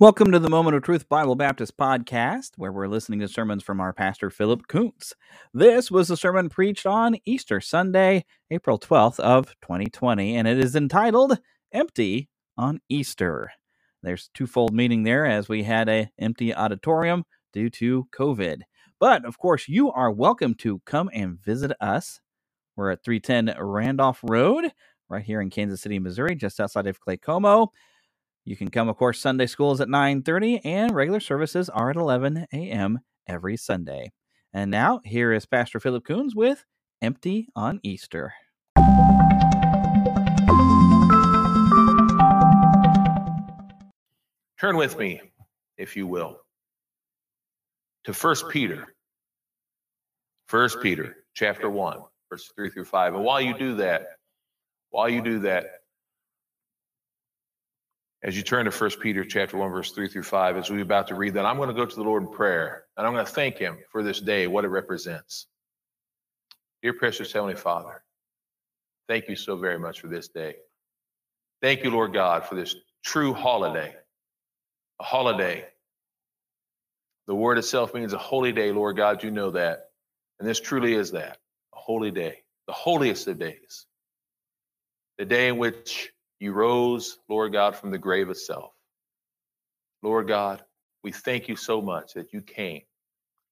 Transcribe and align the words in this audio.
Welcome 0.00 0.32
to 0.32 0.38
the 0.38 0.48
Moment 0.48 0.74
of 0.74 0.82
Truth 0.82 1.10
Bible 1.10 1.34
Baptist 1.34 1.76
podcast, 1.76 2.52
where 2.56 2.72
we're 2.72 2.88
listening 2.88 3.20
to 3.20 3.28
sermons 3.28 3.62
from 3.62 3.82
our 3.82 3.92
pastor 3.92 4.30
Philip 4.30 4.66
Kuntz. 4.66 5.12
This 5.52 5.90
was 5.90 6.08
a 6.08 6.16
sermon 6.16 6.48
preached 6.48 6.86
on 6.86 7.18
Easter 7.26 7.60
Sunday, 7.60 8.24
April 8.50 8.78
12th 8.78 9.20
of 9.20 9.48
2020, 9.60 10.36
and 10.36 10.48
it 10.48 10.58
is 10.58 10.74
entitled 10.74 11.38
Empty 11.70 12.30
on 12.56 12.80
Easter. 12.88 13.52
There's 14.02 14.30
twofold 14.32 14.72
meaning 14.72 15.02
there 15.02 15.26
as 15.26 15.50
we 15.50 15.64
had 15.64 15.86
a 15.90 16.08
empty 16.18 16.54
auditorium 16.54 17.24
due 17.52 17.68
to 17.68 18.08
COVID. 18.16 18.62
But 18.98 19.26
of 19.26 19.36
course, 19.36 19.68
you 19.68 19.92
are 19.92 20.10
welcome 20.10 20.54
to 20.60 20.80
come 20.86 21.10
and 21.12 21.38
visit 21.38 21.72
us. 21.78 22.22
We're 22.74 22.92
at 22.92 23.04
310 23.04 23.62
Randolph 23.62 24.20
Road, 24.22 24.72
right 25.10 25.22
here 25.22 25.42
in 25.42 25.50
Kansas 25.50 25.82
City, 25.82 25.98
Missouri, 25.98 26.36
just 26.36 26.58
outside 26.58 26.86
of 26.86 27.02
Claycomo. 27.02 27.68
You 28.44 28.56
can 28.56 28.70
come, 28.70 28.88
of 28.88 28.96
course, 28.96 29.20
Sunday 29.20 29.46
school 29.46 29.72
is 29.72 29.80
at 29.80 29.88
9.30 29.88 30.60
and 30.64 30.94
regular 30.94 31.20
services 31.20 31.68
are 31.68 31.90
at 31.90 31.96
11 31.96 32.46
a.m. 32.52 33.00
every 33.26 33.56
Sunday. 33.56 34.12
And 34.52 34.70
now, 34.70 35.00
here 35.04 35.32
is 35.32 35.44
Pastor 35.46 35.78
Philip 35.78 36.04
Coons 36.04 36.34
with 36.34 36.64
Empty 37.02 37.48
on 37.54 37.80
Easter. 37.82 38.32
Turn 44.58 44.76
with 44.76 44.98
me, 44.98 45.20
if 45.76 45.96
you 45.96 46.06
will, 46.06 46.38
to 48.04 48.14
First 48.14 48.48
Peter. 48.48 48.94
First 50.48 50.80
Peter, 50.82 51.16
chapter 51.34 51.70
1, 51.70 51.98
verses 52.30 52.50
3 52.56 52.70
through 52.70 52.84
5. 52.86 53.14
And 53.14 53.24
while 53.24 53.40
you 53.40 53.56
do 53.56 53.76
that, 53.76 54.06
while 54.90 55.08
you 55.08 55.22
do 55.22 55.40
that, 55.40 55.66
as 58.22 58.36
you 58.36 58.42
turn 58.42 58.66
to 58.66 58.70
1 58.70 58.90
Peter 59.00 59.24
chapter 59.24 59.56
1, 59.56 59.70
verse 59.70 59.92
3 59.92 60.08
through 60.08 60.22
5, 60.22 60.56
as 60.58 60.70
we're 60.70 60.82
about 60.82 61.08
to 61.08 61.14
read 61.14 61.34
that, 61.34 61.46
I'm 61.46 61.56
going 61.56 61.68
to 61.68 61.74
go 61.74 61.86
to 61.86 61.96
the 61.96 62.02
Lord 62.02 62.22
in 62.22 62.28
prayer 62.28 62.84
and 62.96 63.06
I'm 63.06 63.14
going 63.14 63.24
to 63.24 63.32
thank 63.32 63.56
him 63.56 63.78
for 63.90 64.02
this 64.02 64.20
day, 64.20 64.46
what 64.46 64.64
it 64.64 64.68
represents. 64.68 65.46
Dear 66.82 66.92
precious 66.92 67.32
Heavenly 67.32 67.54
Father, 67.56 68.02
thank 69.08 69.28
you 69.28 69.36
so 69.36 69.56
very 69.56 69.78
much 69.78 70.00
for 70.00 70.08
this 70.08 70.28
day. 70.28 70.56
Thank 71.62 71.82
you, 71.82 71.90
Lord 71.90 72.12
God, 72.12 72.44
for 72.44 72.54
this 72.54 72.74
true 73.04 73.32
holiday. 73.32 73.94
A 74.98 75.04
holiday. 75.04 75.64
The 77.26 77.34
word 77.34 77.58
itself 77.58 77.94
means 77.94 78.12
a 78.12 78.18
holy 78.18 78.52
day, 78.52 78.72
Lord 78.72 78.96
God, 78.96 79.22
you 79.22 79.30
know 79.30 79.50
that. 79.52 79.90
And 80.38 80.48
this 80.48 80.60
truly 80.60 80.94
is 80.94 81.12
that 81.12 81.38
a 81.74 81.78
holy 81.78 82.10
day, 82.10 82.38
the 82.66 82.72
holiest 82.72 83.28
of 83.28 83.38
days. 83.38 83.86
The 85.16 85.24
day 85.24 85.48
in 85.48 85.58
which 85.58 86.12
you 86.40 86.52
rose, 86.52 87.18
Lord 87.28 87.52
God, 87.52 87.76
from 87.76 87.90
the 87.90 87.98
grave 87.98 88.30
itself. 88.30 88.72
Lord 90.02 90.26
God, 90.26 90.64
we 91.04 91.12
thank 91.12 91.48
you 91.48 91.56
so 91.56 91.82
much 91.82 92.14
that 92.14 92.32
you 92.32 92.40
came, 92.40 92.82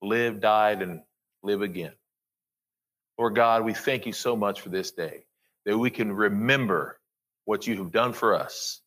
lived, 0.03 0.41
died, 0.41 0.83
and 0.83 1.03
live 1.43 1.63
again. 1.63 1.93
Lord 3.19 3.35
God, 3.35 3.65
we 3.65 3.75
thank 3.75 4.07
you 4.07 4.13
so 4.13 4.37
much 4.37 4.63
for 4.63 4.71
this 4.71 4.93
day 4.93 5.27
that 5.67 5.77
we 5.77 5.91
can 5.91 6.13
remember 6.13 6.99
what 7.45 7.67
you 7.67 7.77
have 7.79 7.93
done 7.93 8.15
for 8.15 8.35
us. 8.35 8.81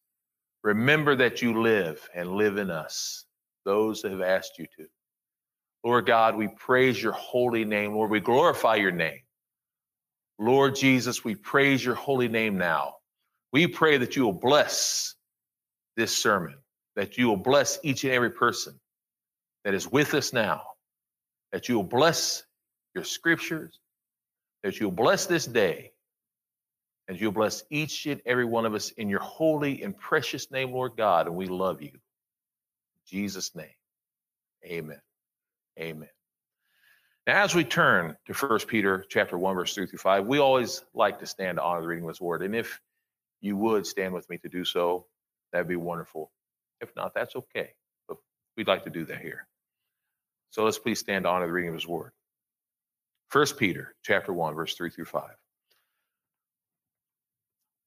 Remember 0.63 1.15
that 1.15 1.41
you 1.41 1.61
live 1.61 2.07
and 2.15 2.31
live 2.31 2.57
in 2.57 2.71
us, 2.71 3.25
those 3.65 4.01
that 4.01 4.11
have 4.11 4.21
asked 4.21 4.57
you 4.57 4.65
to. 4.77 4.85
Lord 5.83 6.05
God, 6.05 6.35
we 6.35 6.47
praise 6.47 7.01
your 7.01 7.13
holy 7.13 7.65
name. 7.65 7.93
Lord, 7.93 8.11
we 8.11 8.19
glorify 8.19 8.75
your 8.75 8.91
name. 8.91 9.21
Lord 10.39 10.75
Jesus, 10.75 11.23
we 11.23 11.35
praise 11.35 11.83
your 11.83 11.95
holy 11.95 12.27
name 12.27 12.57
now. 12.57 12.95
We 13.51 13.67
pray 13.67 13.97
that 13.97 14.15
you 14.15 14.23
will 14.23 14.33
bless 14.33 15.15
this 15.97 16.15
sermon, 16.15 16.55
that 16.95 17.17
you 17.17 17.27
will 17.27 17.37
bless 17.37 17.79
each 17.83 18.03
and 18.03 18.13
every 18.13 18.31
person 18.31 18.79
that 19.63 19.73
is 19.73 19.91
with 19.91 20.13
us 20.13 20.33
now, 20.33 20.63
that 21.51 21.69
you 21.69 21.75
will 21.75 21.83
bless 21.83 22.43
your 22.95 23.03
scriptures, 23.03 23.79
that 24.63 24.79
you'll 24.79 24.91
bless 24.91 25.25
this 25.25 25.45
day, 25.45 25.91
and 27.07 27.19
you'll 27.19 27.31
bless 27.31 27.63
each 27.69 28.05
and 28.05 28.21
every 28.25 28.45
one 28.45 28.65
of 28.65 28.73
us 28.73 28.91
in 28.91 29.09
your 29.09 29.19
holy 29.19 29.81
and 29.83 29.97
precious 29.97 30.49
name, 30.49 30.71
Lord 30.71 30.93
God, 30.97 31.27
and 31.27 31.35
we 31.35 31.47
love 31.47 31.81
you. 31.81 31.91
In 31.91 31.99
Jesus' 33.05 33.53
name, 33.55 33.67
amen. 34.65 35.01
Amen. 35.79 36.09
Now, 37.27 37.43
as 37.43 37.53
we 37.53 37.63
turn 37.63 38.15
to 38.25 38.33
1 38.33 38.59
Peter 38.67 39.05
chapter 39.09 39.37
1, 39.37 39.55
verse 39.55 39.75
3 39.75 39.87
through 39.87 39.99
5, 39.99 40.25
we 40.25 40.39
always 40.39 40.83
like 40.93 41.19
to 41.19 41.25
stand 41.25 41.57
to 41.57 41.63
honor 41.63 41.81
the 41.81 41.87
reading 41.87 42.03
of 42.05 42.09
his 42.09 42.21
word. 42.21 42.43
And 42.43 42.55
if 42.55 42.79
you 43.41 43.57
would 43.57 43.85
stand 43.87 44.13
with 44.13 44.29
me 44.29 44.37
to 44.39 44.49
do 44.49 44.63
so, 44.63 45.05
that'd 45.51 45.67
be 45.67 45.75
wonderful. 45.75 46.31
If 46.79 46.95
not, 46.95 47.13
that's 47.13 47.35
okay. 47.35 47.71
But 48.07 48.17
we'd 48.57 48.67
like 48.67 48.85
to 48.85 48.89
do 48.89 49.05
that 49.05 49.19
here. 49.19 49.47
So 50.51 50.63
let's 50.63 50.79
please 50.79 50.99
stand 50.99 51.25
on 51.25 51.41
the 51.41 51.51
reading 51.51 51.69
of 51.69 51.75
his 51.75 51.87
word. 51.87 52.11
First 53.29 53.57
Peter 53.57 53.95
chapter 54.03 54.33
1, 54.33 54.55
verse 54.55 54.75
3 54.75 54.89
through 54.89 55.05
5. 55.05 55.23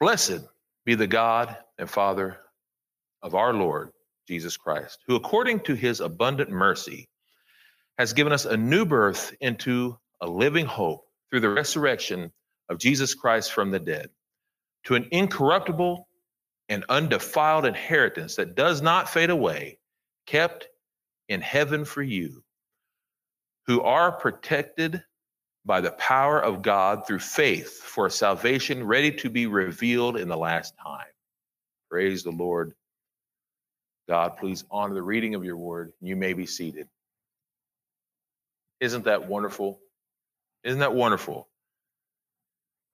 Blessed 0.00 0.40
be 0.84 0.94
the 0.94 1.06
God 1.06 1.56
and 1.78 1.88
Father 1.88 2.38
of 3.22 3.34
our 3.34 3.52
Lord 3.54 3.90
Jesus 4.28 4.56
Christ, 4.56 4.98
who 5.06 5.16
according 5.16 5.60
to 5.60 5.74
his 5.74 6.00
abundant 6.00 6.50
mercy 6.50 7.08
has 7.98 8.12
given 8.12 8.32
us 8.32 8.44
a 8.44 8.56
new 8.56 8.84
birth 8.84 9.34
into 9.40 9.98
a 10.20 10.26
living 10.26 10.66
hope 10.66 11.04
through 11.30 11.40
the 11.40 11.50
resurrection 11.50 12.32
of 12.68 12.78
Jesus 12.78 13.14
Christ 13.14 13.52
from 13.52 13.70
the 13.70 13.78
dead 13.78 14.10
to 14.84 14.94
an 14.94 15.08
incorruptible 15.10 16.08
and 16.68 16.84
undefiled 16.88 17.66
inheritance 17.66 18.36
that 18.36 18.54
does 18.54 18.82
not 18.82 19.08
fade 19.08 19.30
away, 19.30 19.78
kept 20.26 20.68
in 21.28 21.40
heaven 21.40 21.84
for 21.84 22.02
you, 22.02 22.42
who 23.66 23.82
are 23.82 24.12
protected 24.12 25.02
by 25.64 25.80
the 25.80 25.92
power 25.92 26.38
of 26.38 26.62
God 26.62 27.06
through 27.06 27.20
faith 27.20 27.80
for 27.80 28.10
salvation 28.10 28.84
ready 28.84 29.10
to 29.12 29.30
be 29.30 29.46
revealed 29.46 30.16
in 30.16 30.28
the 30.28 30.36
last 30.36 30.74
time. 30.82 31.06
Praise 31.90 32.22
the 32.22 32.30
Lord. 32.30 32.74
God, 34.08 34.36
please 34.36 34.64
honor 34.70 34.94
the 34.94 35.02
reading 35.02 35.34
of 35.34 35.44
your 35.44 35.56
word. 35.56 35.92
You 36.02 36.16
may 36.16 36.34
be 36.34 36.44
seated. 36.44 36.88
Isn't 38.80 39.04
that 39.04 39.26
wonderful? 39.26 39.80
Isn't 40.62 40.80
that 40.80 40.94
wonderful 40.94 41.48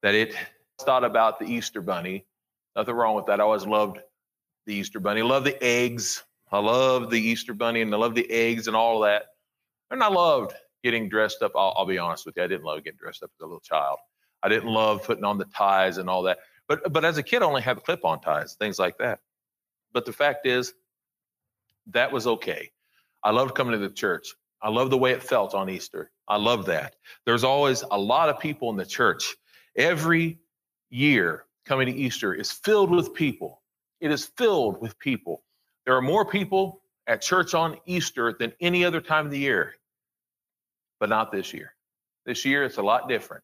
that 0.02 0.14
it 0.14 0.34
thought 0.82 1.04
about 1.04 1.38
the 1.38 1.46
Easter 1.46 1.80
Bunny. 1.80 2.26
Nothing 2.76 2.94
wrong 2.94 3.16
with 3.16 3.26
that. 3.26 3.40
I 3.40 3.44
always 3.44 3.66
loved 3.66 3.98
the 4.66 4.74
Easter 4.74 5.00
Bunny. 5.00 5.22
Love 5.22 5.44
the 5.44 5.62
eggs. 5.62 6.22
I 6.52 6.58
love 6.58 7.10
the 7.10 7.20
Easter 7.20 7.54
Bunny 7.54 7.80
and 7.82 7.94
I 7.94 7.98
love 7.98 8.14
the 8.14 8.30
eggs 8.30 8.66
and 8.66 8.76
all 8.76 9.00
that. 9.00 9.24
And 9.90 10.02
I 10.02 10.08
loved 10.08 10.54
getting 10.82 11.08
dressed 11.08 11.42
up. 11.42 11.52
I'll, 11.54 11.74
I'll 11.76 11.86
be 11.86 11.98
honest 11.98 12.26
with 12.26 12.36
you. 12.36 12.42
I 12.42 12.46
didn't 12.46 12.64
love 12.64 12.82
getting 12.84 12.98
dressed 12.98 13.22
up 13.22 13.30
as 13.36 13.40
a 13.40 13.46
little 13.46 13.60
child. 13.60 13.98
I 14.42 14.48
didn't 14.48 14.70
love 14.72 15.04
putting 15.04 15.24
on 15.24 15.38
the 15.38 15.44
ties 15.46 15.98
and 15.98 16.08
all 16.08 16.22
that. 16.24 16.38
But 16.68 16.92
but 16.92 17.04
as 17.04 17.18
a 17.18 17.22
kid, 17.22 17.42
I 17.42 17.46
only 17.46 17.62
had 17.62 17.82
clip-on 17.82 18.20
ties, 18.20 18.54
things 18.54 18.78
like 18.78 18.98
that. 18.98 19.20
But 19.92 20.06
the 20.06 20.12
fact 20.12 20.46
is, 20.46 20.72
that 21.88 22.12
was 22.12 22.26
okay. 22.26 22.70
I 23.22 23.32
loved 23.32 23.54
coming 23.54 23.72
to 23.72 23.78
the 23.78 23.92
church. 23.92 24.34
I 24.62 24.70
love 24.70 24.90
the 24.90 24.98
way 24.98 25.12
it 25.12 25.22
felt 25.22 25.54
on 25.54 25.68
Easter. 25.68 26.10
I 26.28 26.36
love 26.36 26.66
that. 26.66 26.94
There's 27.26 27.44
always 27.44 27.82
a 27.90 27.98
lot 27.98 28.28
of 28.28 28.38
people 28.38 28.70
in 28.70 28.76
the 28.76 28.86
church. 28.86 29.34
Every 29.76 30.38
year 30.90 31.44
coming 31.66 31.86
to 31.86 31.92
Easter 31.92 32.34
is 32.34 32.50
filled 32.52 32.90
with 32.90 33.14
people. 33.14 33.62
It 34.00 34.10
is 34.10 34.26
filled 34.36 34.80
with 34.80 34.98
people. 34.98 35.42
There 35.86 35.96
are 35.96 36.02
more 36.02 36.24
people 36.24 36.82
at 37.06 37.22
church 37.22 37.54
on 37.54 37.76
Easter 37.86 38.34
than 38.38 38.52
any 38.60 38.84
other 38.84 39.00
time 39.00 39.26
of 39.26 39.32
the 39.32 39.38
year, 39.38 39.74
but 40.98 41.08
not 41.08 41.32
this 41.32 41.52
year. 41.52 41.74
This 42.26 42.44
year, 42.44 42.64
it's 42.64 42.76
a 42.76 42.82
lot 42.82 43.08
different. 43.08 43.42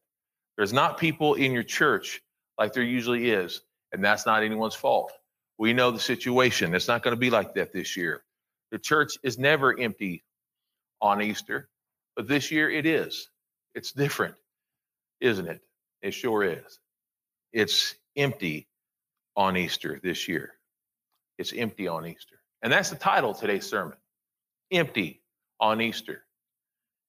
There's 0.56 0.72
not 0.72 0.98
people 0.98 1.34
in 1.34 1.52
your 1.52 1.62
church 1.62 2.22
like 2.58 2.72
there 2.72 2.82
usually 2.82 3.30
is, 3.30 3.62
and 3.92 4.04
that's 4.04 4.26
not 4.26 4.42
anyone's 4.42 4.74
fault. 4.74 5.12
We 5.58 5.72
know 5.72 5.90
the 5.90 5.98
situation. 5.98 6.74
It's 6.74 6.88
not 6.88 7.02
going 7.02 7.14
to 7.14 7.20
be 7.20 7.30
like 7.30 7.54
that 7.54 7.72
this 7.72 7.96
year. 7.96 8.22
The 8.70 8.78
church 8.78 9.18
is 9.22 9.38
never 9.38 9.78
empty 9.78 10.24
on 11.00 11.22
Easter, 11.22 11.68
but 12.14 12.28
this 12.28 12.50
year 12.50 12.70
it 12.70 12.86
is. 12.86 13.28
It's 13.74 13.92
different, 13.92 14.34
isn't 15.20 15.46
it? 15.46 15.60
It 16.02 16.12
sure 16.12 16.42
is. 16.42 16.78
It's 17.56 17.94
empty 18.18 18.68
on 19.34 19.56
Easter 19.56 19.98
this 20.02 20.28
year. 20.28 20.52
It's 21.38 21.54
empty 21.54 21.88
on 21.88 22.06
Easter. 22.06 22.36
And 22.60 22.70
that's 22.70 22.90
the 22.90 22.96
title 22.96 23.30
of 23.30 23.40
today's 23.40 23.64
sermon 23.66 23.96
Empty 24.70 25.22
on 25.58 25.80
Easter. 25.80 26.24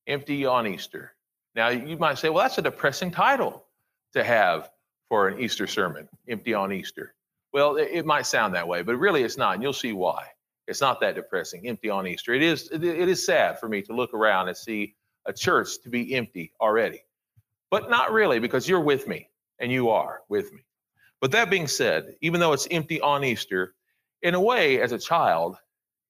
Empty 0.07 0.45
on 0.45 0.65
Easter. 0.65 1.11
Now, 1.53 1.67
you 1.67 1.97
might 1.97 2.17
say, 2.17 2.29
well, 2.29 2.43
that's 2.43 2.57
a 2.57 2.61
depressing 2.61 3.11
title 3.11 3.65
to 4.13 4.23
have 4.23 4.69
for 5.09 5.27
an 5.27 5.37
Easter 5.37 5.67
sermon, 5.67 6.07
Empty 6.29 6.53
on 6.53 6.71
Easter. 6.71 7.13
Well, 7.51 7.75
it, 7.75 8.05
might 8.05 8.25
sound 8.25 8.55
that 8.55 8.69
way, 8.69 8.83
but 8.83 8.95
really 8.95 9.23
it's 9.23 9.37
not. 9.37 9.55
And 9.55 9.63
you'll 9.63 9.73
see 9.73 9.91
why. 9.91 10.27
It's 10.65 10.79
not 10.79 11.01
that 11.01 11.15
depressing, 11.15 11.67
empty 11.67 11.89
on 11.89 12.07
Easter. 12.07 12.33
It 12.33 12.41
is, 12.41 12.69
it 12.71 12.83
is 12.83 13.25
sad 13.25 13.59
for 13.59 13.67
me 13.67 13.81
to 13.81 13.93
look 13.93 14.13
around 14.13 14.47
and 14.47 14.55
see 14.55 14.95
a 15.25 15.33
church 15.33 15.81
to 15.83 15.89
be 15.89 16.15
empty 16.15 16.53
already. 16.61 17.01
But 17.69 17.89
not 17.89 18.13
really, 18.13 18.39
because 18.39 18.69
you're 18.69 18.79
with 18.79 19.09
me 19.09 19.27
and 19.59 19.71
you 19.71 19.89
are 19.89 20.21
with 20.29 20.51
me. 20.53 20.61
But 21.21 21.31
that 21.31 21.49
being 21.49 21.67
said, 21.67 22.15
even 22.21 22.39
though 22.39 22.53
it's 22.53 22.67
empty 22.69 23.01
on 23.01 23.23
Easter, 23.23 23.73
in 24.21 24.35
a 24.35 24.41
way, 24.41 24.81
as 24.81 24.91
a 24.91 24.99
child, 24.99 25.57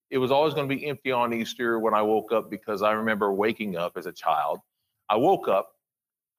it 0.09 0.17
was 0.17 0.31
always 0.31 0.53
going 0.53 0.67
to 0.69 0.75
be 0.75 0.85
empty 0.87 1.11
on 1.11 1.33
Easter 1.33 1.79
when 1.79 1.93
I 1.93 2.01
woke 2.01 2.31
up 2.31 2.49
because 2.49 2.81
I 2.81 2.91
remember 2.93 3.31
waking 3.31 3.75
up 3.75 3.97
as 3.97 4.05
a 4.05 4.11
child. 4.11 4.59
I 5.09 5.17
woke 5.17 5.47
up, 5.47 5.71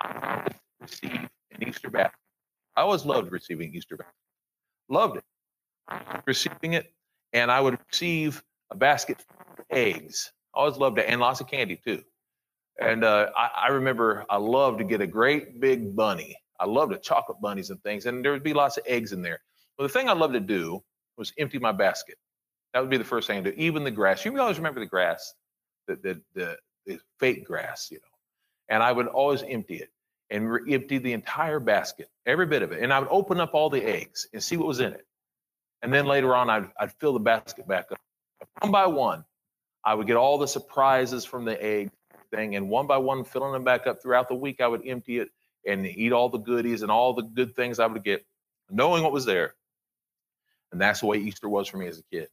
I 0.01 0.47
received 0.81 1.29
an 1.53 1.69
Easter 1.69 1.91
basket. 1.91 2.19
I 2.77 2.83
always 2.83 3.05
loved 3.05 3.33
receiving 3.33 3.75
Easter 3.75 3.97
basket. 3.97 4.15
Loved 4.89 5.17
it. 5.19 5.25
Receiving 6.27 6.75
it, 6.75 6.93
and 7.33 7.51
I 7.51 7.61
would 7.61 7.79
receive 7.91 8.43
a 8.71 8.77
basket 8.77 9.25
of 9.59 9.65
eggs. 9.71 10.33
I 10.55 10.61
always 10.61 10.77
loved 10.77 10.99
it, 10.99 11.07
and 11.09 11.21
lots 11.21 11.41
of 11.41 11.49
candy 11.49 11.77
too. 11.77 12.03
And 12.81 13.05
uh, 13.05 13.31
I, 13.37 13.51
I 13.67 13.69
remember 13.69 14.25
I 14.31 14.37
loved 14.37 14.79
to 14.79 14.85
get 14.85 15.01
a 15.01 15.07
great 15.07 15.61
big 15.61 15.97
bunny. 15.97 16.37
I 16.59 16.67
loved 16.67 16.93
the 16.93 16.99
chocolate 16.99 17.41
bunnies 17.41 17.71
and 17.71 17.83
things, 17.83 18.07
and 18.07 18.25
there 18.25 18.33
would 18.33 18.43
be 18.43 18.55
lots 18.55 18.77
of 18.77 18.85
eggs 18.87 19.13
in 19.13 19.23
there. 19.23 19.41
Well, 19.79 19.87
the 19.87 19.93
thing 19.93 20.09
I 20.09 20.13
loved 20.13 20.35
to 20.35 20.41
do 20.41 20.83
was 21.17 21.33
empty 21.39 21.59
my 21.59 21.73
basket. 21.73 22.17
That 22.75 22.81
would 22.81 22.91
be 22.91 22.97
the 22.97 23.05
first 23.05 23.27
thing 23.27 23.45
to 23.45 23.53
do. 23.53 23.57
Even 23.57 23.85
the 23.85 23.91
grass. 23.91 24.25
You 24.25 24.39
always 24.41 24.59
remember 24.59 24.81
the 24.81 24.87
grass, 24.87 25.35
the, 25.87 25.97
the, 25.97 26.23
the, 26.35 26.57
the 26.87 26.99
fake 27.19 27.45
grass, 27.45 27.89
you 27.91 27.99
know. 27.99 28.03
And 28.69 28.83
I 28.83 28.93
would 28.93 29.07
always 29.07 29.43
empty 29.43 29.77
it 29.77 29.91
and 30.31 30.51
re- 30.51 30.75
empty 30.75 30.99
the 30.99 31.13
entire 31.13 31.61
basket, 31.61 32.09
every 32.27 32.47
bit 32.47 32.63
of 32.63 32.73
it. 32.73 32.83
And 32.83 32.93
I 32.93 32.99
would 32.99 33.09
open 33.11 33.41
up 33.41 33.55
all 33.55 33.71
the 33.71 33.83
eggs 33.83 34.29
and 34.33 34.43
see 34.43 34.57
what 34.57 34.69
was 34.69 34.81
in 34.81 34.93
it. 34.93 35.07
And 35.81 35.93
then 35.93 36.07
later 36.07 36.35
on, 36.35 36.51
I'd, 36.51 36.69
I'd 36.79 36.93
fill 36.95 37.13
the 37.13 37.21
basket 37.21 37.67
back 37.67 37.87
up. 37.91 37.99
One 38.61 38.73
by 38.73 38.87
one, 38.87 39.25
I 39.85 39.95
would 39.95 40.07
get 40.07 40.17
all 40.17 40.39
the 40.39 40.49
surprises 40.49 41.25
from 41.25 41.45
the 41.45 41.63
egg 41.63 41.91
thing. 42.33 42.57
And 42.57 42.69
one 42.69 42.87
by 42.87 42.99
one, 42.99 43.25
filling 43.25 43.53
them 43.53 43.65
back 43.65 43.87
up 43.87 44.03
throughout 44.03 44.29
the 44.29 44.35
week, 44.35 44.61
I 44.61 44.67
would 44.67 44.87
empty 44.87 45.19
it 45.19 45.31
and 45.67 45.87
eat 45.87 46.13
all 46.13 46.29
the 46.29 46.39
goodies 46.39 46.83
and 46.83 46.91
all 46.91 47.15
the 47.15 47.23
good 47.23 47.55
things 47.55 47.79
I 47.79 47.87
would 47.87 48.05
get, 48.05 48.25
knowing 48.71 49.03
what 49.03 49.13
was 49.13 49.25
there. 49.25 49.55
And 50.73 50.81
that's 50.81 51.01
the 51.01 51.07
way 51.07 51.19
Easter 51.19 51.49
was 51.49 51.69
for 51.69 51.79
me 51.79 51.87
as 51.87 51.99
a 51.99 52.03
kid. 52.15 52.29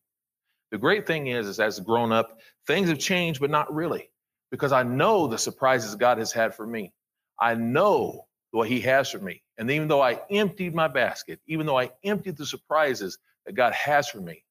The 0.71 0.77
great 0.77 1.07
thing 1.07 1.27
is, 1.27 1.47
is 1.47 1.59
as 1.59 1.79
grown 1.79 2.11
up, 2.11 2.39
things 2.67 2.89
have 2.89 2.99
changed, 2.99 3.39
but 3.39 3.49
not 3.49 3.73
really, 3.73 4.09
because 4.51 4.71
I 4.71 4.83
know 4.83 5.27
the 5.27 5.37
surprises 5.37 5.95
God 5.95 6.17
has 6.17 6.31
had 6.31 6.55
for 6.55 6.65
me. 6.65 6.93
I 7.39 7.55
know 7.55 8.27
what 8.51 8.67
He 8.67 8.81
has 8.81 9.09
for 9.11 9.19
me. 9.19 9.43
And 9.57 9.69
even 9.71 9.87
though 9.87 10.01
I 10.01 10.21
emptied 10.29 10.75
my 10.75 10.87
basket, 10.87 11.39
even 11.47 11.65
though 11.65 11.79
I 11.79 11.91
emptied 12.03 12.37
the 12.37 12.45
surprises 12.45 13.17
that 13.45 13.53
God 13.53 13.73
has 13.73 14.09
for 14.09 14.19
me, 14.19 14.43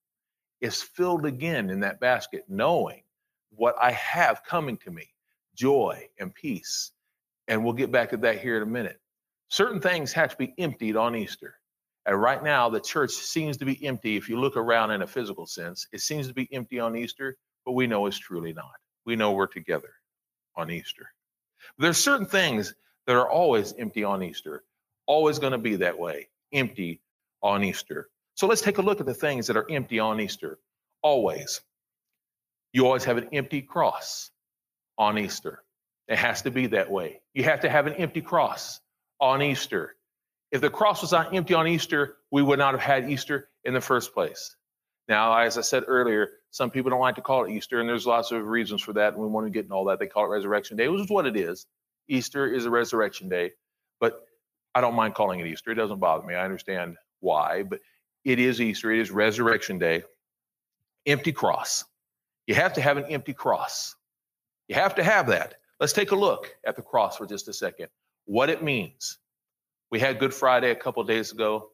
it's 0.61 0.83
filled 0.83 1.27
again 1.27 1.69
in 1.69 1.81
that 1.81 2.01
basket, 2.01 2.45
knowing 2.49 3.03
what 3.51 3.75
I 3.81 3.93
have 3.93 4.45
coming 4.45 4.79
to 4.79 4.91
me 4.91 5.11
joy 5.55 6.09
and 6.19 6.35
peace. 6.35 6.91
And 7.49 7.65
we'll 7.65 7.75
get 7.75 7.93
back 7.93 8.11
to 8.11 8.17
that 8.19 8.41
here 8.41 8.57
in 8.57 8.63
a 8.63 8.67
minute. 8.67 8.99
Certain 9.49 9.81
things 9.81 10.13
have 10.13 10.31
to 10.31 10.37
be 10.37 10.55
emptied 10.59 10.97
on 10.97 11.15
Easter. 11.15 11.55
And 12.07 12.21
right 12.21 12.43
now, 12.43 12.69
the 12.69 12.81
church 12.81 13.13
seems 13.13 13.57
to 13.59 13.65
be 13.65 13.85
empty. 13.87 14.17
If 14.17 14.29
you 14.29 14.39
look 14.39 14.57
around 14.57 14.91
in 14.91 15.03
a 15.03 15.07
physical 15.07 15.47
sense, 15.47 15.87
it 15.93 16.01
seems 16.01 16.29
to 16.29 16.35
be 16.35 16.49
empty 16.53 16.79
on 16.79 16.97
Easter, 16.97 17.37
but 17.65 17.73
we 17.73 17.87
know 17.87 18.07
it's 18.07 18.19
truly 18.19 18.53
not. 18.53 18.73
We 19.07 19.17
know 19.17 19.33
we're 19.33 19.47
together 19.47 19.93
on 20.57 20.71
Easter. 20.71 21.09
There's 21.79 21.97
certain 21.97 22.27
things 22.27 22.75
that 23.07 23.17
are 23.17 23.29
always 23.29 23.75
empty 23.79 24.05
on 24.05 24.23
Easter, 24.23 24.65
always 25.07 25.39
going 25.39 25.53
to 25.53 25.59
be 25.59 25.77
that 25.77 25.99
way, 25.99 26.29
empty 26.53 27.01
on 27.43 27.65
Easter. 27.65 28.09
So 28.35 28.47
let's 28.47 28.63
take 28.63 28.79
a 28.79 28.83
look 28.83 29.01
at 29.01 29.07
the 29.07 29.15
things 29.15 29.47
that 29.47 29.57
are 29.57 29.71
empty 29.71 29.99
on 29.99 30.21
Easter. 30.21 30.59
Always. 31.03 31.61
You 32.73 32.87
always 32.87 33.05
have 33.05 33.19
an 33.19 33.29
empty 33.33 33.63
cross 33.63 34.31
on 34.99 35.19
Easter. 35.19 35.64
It 36.09 36.19
has 36.19 36.43
to 36.43 36.51
be 36.51 36.69
that 36.69 36.91
way. 36.91 37.21
You 37.33 37.45
have 37.45 37.61
to 37.61 37.71
have 37.71 37.87
an 37.87 37.95
empty 37.95 38.21
cross 38.21 38.81
on 39.21 39.43
Easter. 39.43 39.95
If 40.53 40.61
the 40.61 40.71
cross 40.71 41.03
was 41.03 41.13
not 41.13 41.35
empty 41.35 41.55
on 41.55 41.67
Easter, 41.67 42.17
we 42.31 42.43
would 42.43 42.59
not 42.59 42.75
have 42.75 42.81
had 42.81 43.11
Easter 43.11 43.49
in 43.65 43.75
the 43.75 43.81
first 43.81 44.15
place. 44.15 44.55
Now, 45.09 45.37
as 45.37 45.59
I 45.59 45.63
said 45.63 45.85
earlier, 45.87 46.31
some 46.51 46.71
people 46.71 46.91
don't 46.91 47.01
like 47.01 47.17
to 47.17 47.23
call 47.23 47.45
it 47.45 47.51
Easter, 47.51 47.81
and 47.81 47.89
there's 47.89 48.07
lots 48.07 48.33
of 48.33 48.47
reasons 48.47 48.81
for 48.83 48.93
that, 48.95 49.15
and 49.15 49.23
we 49.23 49.29
want 49.29 49.47
to 49.47 49.51
get 49.51 49.67
in 49.67 49.73
all 49.73 49.87
that. 49.87 49.99
They 49.99 50.07
call 50.07 50.25
it 50.25 50.29
Resurrection 50.29 50.77
Day, 50.77 50.89
which 50.89 51.03
is 51.03 51.11
what 51.11 51.27
it 51.27 51.37
is. 51.37 51.67
Easter 52.09 52.47
is 52.47 52.67
a 52.67 52.71
resurrection 52.71 53.29
day, 53.29 53.53
but 54.01 54.25
I 54.75 54.81
don't 54.81 54.95
mind 54.95 55.15
calling 55.15 55.41
it 55.41 55.47
Easter. 55.47 55.71
It 55.71 55.77
doesn't 55.77 56.01
bother 56.01 56.27
me. 56.27 56.35
I 56.35 56.45
understand 56.45 56.97
why, 57.21 57.63
but 57.63 57.81
it 58.25 58.39
is 58.39 58.61
Easter. 58.61 58.93
It 58.93 59.01
is 59.01 59.11
Resurrection 59.11 59.79
Day. 59.79 60.05
Empty 61.07 61.33
cross. 61.33 61.85
You 62.47 62.55
have 62.55 62.75
to 62.75 62.81
have 62.81 62.97
an 62.97 63.07
empty 63.07 63.35
cross. 63.35 63.95
You 64.69 64.75
have 64.75 64.95
to 64.97 65.03
have 65.05 65.29
that. 65.29 65.57
Let's 65.81 65.93
take 65.93 66.13
a 66.13 66.17
look 66.17 66.55
at 66.67 66.77
the 66.77 66.83
cross 66.83 67.17
for 67.17 67.27
just 67.27 67.49
a 67.49 67.53
second. 67.53 67.89
What 68.27 68.49
it 68.49 68.63
means. 68.63 69.19
We 69.91 70.01
had 70.01 70.19
Good 70.19 70.35
Friday 70.35 70.71
a 70.71 70.75
couple 70.75 71.03
days 71.05 71.33
ago. 71.33 71.71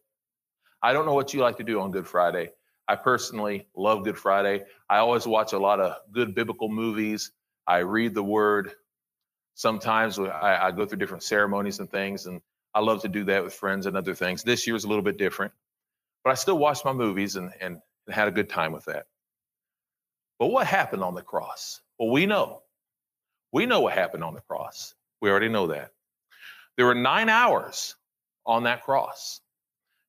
I 0.82 0.92
don't 0.92 1.06
know 1.06 1.14
what 1.14 1.34
you 1.34 1.40
like 1.40 1.58
to 1.58 1.64
do 1.64 1.80
on 1.80 1.90
Good 1.90 2.06
Friday. 2.06 2.50
I 2.88 2.96
personally 2.96 3.68
love 3.76 4.04
Good 4.04 4.18
Friday. 4.18 4.64
I 4.88 4.98
always 4.98 5.26
watch 5.26 5.52
a 5.52 5.58
lot 5.58 5.80
of 5.80 5.96
good 6.12 6.34
biblical 6.34 6.68
movies. 6.68 7.30
I 7.66 7.78
read 7.78 8.14
the 8.14 8.22
word. 8.22 8.72
Sometimes 9.54 10.18
I, 10.18 10.58
I 10.60 10.70
go 10.70 10.86
through 10.86 10.98
different 10.98 11.22
ceremonies 11.22 11.78
and 11.78 11.90
things, 11.90 12.26
and 12.26 12.40
I 12.74 12.80
love 12.80 13.02
to 13.02 13.08
do 13.08 13.24
that 13.24 13.44
with 13.44 13.54
friends 13.54 13.86
and 13.86 13.96
other 13.96 14.14
things. 14.14 14.42
This 14.42 14.66
year 14.66 14.74
is 14.74 14.84
a 14.84 14.88
little 14.88 15.04
bit 15.04 15.18
different, 15.18 15.52
but 16.24 16.30
I 16.30 16.34
still 16.34 16.58
watch 16.58 16.84
my 16.84 16.92
movies 16.92 17.36
and, 17.36 17.52
and, 17.60 17.80
and 18.06 18.14
had 18.14 18.28
a 18.28 18.32
good 18.32 18.48
time 18.48 18.72
with 18.72 18.86
that. 18.86 19.06
But 20.38 20.46
what 20.48 20.66
happened 20.66 21.04
on 21.04 21.14
the 21.14 21.22
cross? 21.22 21.80
Well, 21.98 22.10
we 22.10 22.26
know. 22.26 22.62
We 23.52 23.66
know 23.66 23.80
what 23.80 23.94
happened 23.94 24.24
on 24.24 24.34
the 24.34 24.40
cross. 24.42 24.94
We 25.20 25.30
already 25.30 25.48
know 25.48 25.68
that. 25.68 25.90
There 26.76 26.86
were 26.86 26.94
nine 26.94 27.28
hours 27.28 27.96
on 28.46 28.64
that 28.64 28.82
cross. 28.84 29.40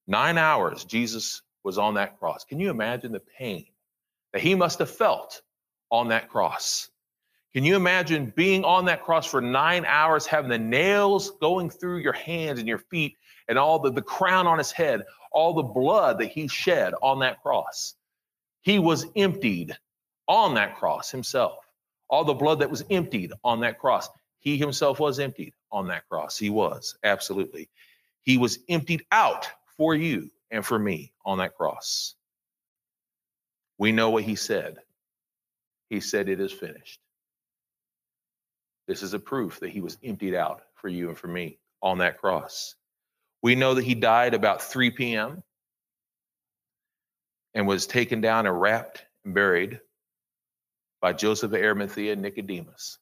Nine 0.07 0.37
hours 0.37 0.85
Jesus 0.85 1.41
was 1.63 1.77
on 1.77 1.95
that 1.95 2.19
cross. 2.19 2.45
Can 2.45 2.59
you 2.59 2.69
imagine 2.69 3.11
the 3.11 3.19
pain 3.19 3.65
that 4.33 4.41
he 4.41 4.55
must 4.55 4.79
have 4.79 4.89
felt 4.89 5.41
on 5.89 6.09
that 6.09 6.29
cross? 6.29 6.89
Can 7.53 7.65
you 7.65 7.75
imagine 7.75 8.31
being 8.33 8.63
on 8.63 8.85
that 8.85 9.03
cross 9.03 9.25
for 9.25 9.41
nine 9.41 9.83
hours, 9.85 10.25
having 10.25 10.49
the 10.49 10.57
nails 10.57 11.31
going 11.41 11.69
through 11.69 11.97
your 11.97 12.13
hands 12.13 12.59
and 12.59 12.67
your 12.67 12.77
feet, 12.77 13.17
and 13.49 13.57
all 13.59 13.79
the, 13.79 13.91
the 13.91 14.01
crown 14.01 14.47
on 14.47 14.57
his 14.57 14.71
head, 14.71 15.03
all 15.33 15.53
the 15.53 15.63
blood 15.63 16.19
that 16.19 16.31
he 16.31 16.47
shed 16.47 16.93
on 17.01 17.19
that 17.19 17.41
cross? 17.41 17.95
He 18.61 18.79
was 18.79 19.05
emptied 19.15 19.77
on 20.27 20.53
that 20.53 20.77
cross 20.77 21.11
himself. 21.11 21.57
All 22.11 22.25
the 22.25 22.35
blood 22.35 22.59
that 22.59 22.69
was 22.69 22.83
emptied 22.91 23.33
on 23.43 23.61
that 23.61 23.79
cross. 23.79 24.09
He 24.39 24.57
himself 24.57 24.99
was 24.99 25.19
emptied 25.19 25.53
on 25.71 25.87
that 25.87 26.07
cross. 26.09 26.37
He 26.37 26.51
was, 26.51 26.97
absolutely. 27.03 27.69
He 28.21 28.37
was 28.37 28.59
emptied 28.69 29.05
out 29.11 29.49
for 29.77 29.95
you 29.95 30.29
and 30.51 30.65
for 30.65 30.77
me 30.77 31.13
on 31.25 31.39
that 31.39 31.55
cross. 31.55 32.15
We 33.79 33.93
know 33.93 34.11
what 34.11 34.23
he 34.23 34.35
said. 34.35 34.77
He 35.89 36.01
said, 36.01 36.29
It 36.29 36.41
is 36.41 36.51
finished. 36.51 36.99
This 38.87 39.03
is 39.03 39.13
a 39.13 39.19
proof 39.19 39.61
that 39.61 39.69
he 39.69 39.81
was 39.81 39.97
emptied 40.03 40.35
out 40.35 40.63
for 40.75 40.89
you 40.89 41.09
and 41.09 41.17
for 41.17 41.27
me 41.27 41.59
on 41.81 41.99
that 41.99 42.19
cross. 42.19 42.75
We 43.41 43.55
know 43.55 43.75
that 43.75 43.85
he 43.85 43.95
died 43.95 44.33
about 44.33 44.61
3 44.61 44.91
p.m. 44.91 45.43
and 47.53 47.67
was 47.67 47.87
taken 47.87 48.21
down 48.21 48.47
and 48.47 48.59
wrapped 48.59 49.05
and 49.25 49.33
buried 49.33 49.79
by 51.01 51.13
Joseph 51.13 51.51
of 51.51 51.59
Arimathea 51.59 52.13
and 52.13 52.21
Nicodemus. 52.21 52.97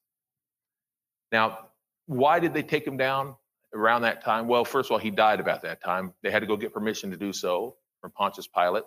Now, 1.31 1.69
why 2.05 2.39
did 2.39 2.53
they 2.53 2.63
take 2.63 2.87
him 2.87 2.97
down? 2.97 3.35
around 3.73 4.01
that 4.01 4.23
time? 4.23 4.47
Well, 4.47 4.65
first 4.65 4.87
of 4.87 4.93
all, 4.93 4.97
he 4.97 5.11
died 5.11 5.39
about 5.39 5.61
that 5.63 5.83
time. 5.83 6.13
They 6.23 6.31
had 6.31 6.39
to 6.39 6.47
go 6.47 6.57
get 6.57 6.73
permission 6.73 7.11
to 7.11 7.17
do 7.17 7.33
so 7.33 7.75
from 8.01 8.11
Pontius 8.11 8.47
Pilate. 8.47 8.83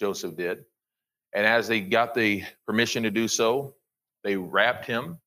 Joseph 0.00 0.36
did. 0.36 0.64
And 1.32 1.46
as 1.46 1.68
they 1.68 1.80
got 1.80 2.14
the 2.14 2.42
permission 2.66 3.02
to 3.04 3.10
do 3.10 3.28
so, 3.28 3.74
they 4.22 4.36
wrapped 4.36 4.86
him 4.86 5.18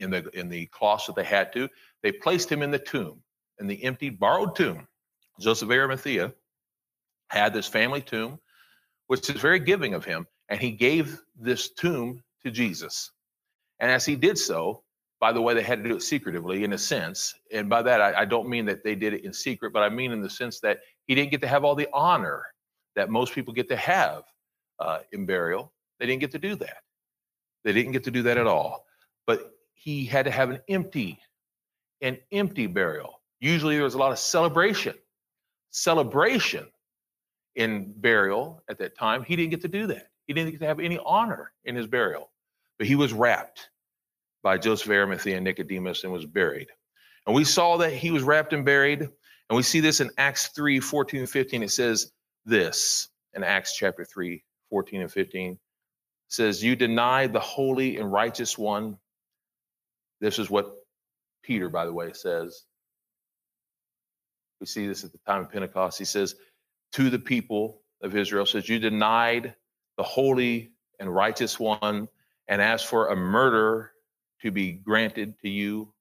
in 0.00 0.10
the 0.10 0.28
in 0.30 0.48
the 0.48 0.66
cloths 0.66 1.06
that 1.06 1.16
they 1.16 1.24
had 1.24 1.52
to. 1.54 1.68
They 2.02 2.12
placed 2.12 2.50
him 2.50 2.62
in 2.62 2.70
the 2.70 2.78
tomb, 2.78 3.22
in 3.58 3.66
the 3.66 3.82
empty, 3.84 4.10
borrowed 4.10 4.56
tomb. 4.56 4.86
Joseph 5.40 5.70
Arimathea 5.70 6.32
had 7.28 7.52
this 7.52 7.66
family 7.66 8.02
tomb, 8.02 8.38
which 9.06 9.28
is 9.30 9.40
very 9.40 9.58
giving 9.58 9.94
of 9.94 10.04
him, 10.04 10.26
and 10.48 10.60
he 10.60 10.70
gave 10.70 11.20
this 11.36 11.70
tomb 11.70 12.22
to 12.44 12.50
Jesus. 12.50 13.10
And 13.80 13.90
as 13.90 14.04
he 14.04 14.16
did 14.16 14.38
so, 14.38 14.82
by 15.20 15.32
the 15.32 15.40
way, 15.40 15.54
they 15.54 15.62
had 15.62 15.82
to 15.82 15.88
do 15.88 15.96
it 15.96 16.02
secretively 16.02 16.64
in 16.64 16.72
a 16.72 16.78
sense. 16.78 17.34
And 17.52 17.68
by 17.68 17.82
that, 17.82 18.00
I, 18.00 18.20
I, 18.20 18.24
don't 18.24 18.48
mean 18.48 18.66
that 18.66 18.84
they 18.84 18.94
did 18.94 19.14
it 19.14 19.24
in 19.24 19.32
secret, 19.32 19.72
but 19.72 19.82
I 19.82 19.88
mean 19.88 20.12
in 20.12 20.20
the 20.20 20.28
sense 20.28 20.60
that 20.60 20.80
he 21.06 21.14
didn't 21.14 21.30
get 21.30 21.40
to 21.42 21.48
have 21.48 21.64
all 21.64 21.74
the 21.74 21.88
honor 21.92 22.44
that 22.96 23.10
most 23.10 23.34
people 23.34 23.54
get 23.54 23.68
to 23.68 23.76
have 23.76 24.24
uh, 24.78 24.98
in 25.12 25.26
burial. 25.26 25.72
They 25.98 26.06
didn't 26.06 26.20
get 26.20 26.32
to 26.32 26.38
do 26.38 26.56
that. 26.56 26.78
They 27.64 27.72
didn't 27.72 27.92
get 27.92 28.04
to 28.04 28.10
do 28.10 28.22
that 28.24 28.36
at 28.36 28.46
all. 28.46 28.84
But 29.26 29.52
he 29.72 30.04
had 30.04 30.26
to 30.26 30.30
have 30.30 30.50
an 30.50 30.60
empty, 30.68 31.18
an 32.00 32.18
empty 32.30 32.66
burial. 32.66 33.20
Usually 33.40 33.76
there 33.76 33.84
was 33.84 33.94
a 33.94 33.98
lot 33.98 34.12
of 34.12 34.18
celebration, 34.18 34.94
celebration 35.70 36.66
in 37.56 37.92
burial 37.96 38.62
at 38.68 38.78
that 38.78 38.96
time. 38.96 39.22
He 39.22 39.36
didn't 39.36 39.50
get 39.50 39.62
to 39.62 39.68
do 39.68 39.86
that. 39.88 40.08
He 40.26 40.32
didn't 40.34 40.52
get 40.52 40.60
to 40.60 40.66
have 40.66 40.80
any 40.80 40.98
honor 41.04 41.52
in 41.64 41.76
his 41.76 41.86
burial, 41.86 42.30
but 42.78 42.86
he 42.86 42.96
was 42.96 43.12
wrapped 43.12 43.70
by 44.42 44.58
Joseph 44.58 44.90
Arimathea 44.90 45.36
and 45.36 45.44
Nicodemus 45.44 46.04
and 46.04 46.12
was 46.12 46.26
buried. 46.26 46.68
And 47.26 47.34
we 47.34 47.44
saw 47.44 47.78
that 47.78 47.92
he 47.92 48.10
was 48.10 48.22
wrapped 48.22 48.52
and 48.52 48.64
buried. 48.64 49.00
And 49.00 49.56
we 49.56 49.62
see 49.62 49.80
this 49.80 50.00
in 50.00 50.10
Acts 50.18 50.48
3 50.48 50.80
14 50.80 51.20
and 51.20 51.30
15. 51.30 51.62
It 51.64 51.70
says 51.70 52.12
this 52.46 53.08
in 53.34 53.44
Acts 53.44 53.76
chapter 53.76 54.04
3 54.04 54.44
14 54.70 55.02
and 55.02 55.12
15. 55.12 55.58
says, 56.28 56.62
You 56.62 56.76
denied 56.76 57.32
the 57.32 57.40
holy 57.40 57.98
and 57.98 58.12
righteous 58.12 58.58
one. 58.58 58.98
This 60.20 60.38
is 60.38 60.50
what 60.50 60.74
Peter, 61.42 61.68
by 61.68 61.86
the 61.86 61.92
way, 61.92 62.12
says. 62.14 62.64
We 64.60 64.66
see 64.66 64.86
this 64.86 65.04
at 65.04 65.12
the 65.12 65.18
time 65.26 65.42
of 65.42 65.52
Pentecost. 65.52 65.98
He 65.98 66.04
says 66.04 66.34
to 66.92 67.10
the 67.10 67.18
people 67.18 67.82
of 68.02 68.16
Israel, 68.16 68.46
says, 68.46 68.68
You 68.68 68.78
denied 68.78 69.54
the 69.96 70.04
holy 70.04 70.72
and 71.00 71.14
righteous 71.14 71.58
one, 71.60 72.08
and 72.48 72.60
asked 72.60 72.86
for 72.86 73.08
a 73.08 73.16
murder 73.16 73.90
to 74.42 74.50
be 74.50 74.72
granted 74.72 75.34
to 75.40 75.48
you. 75.48 75.92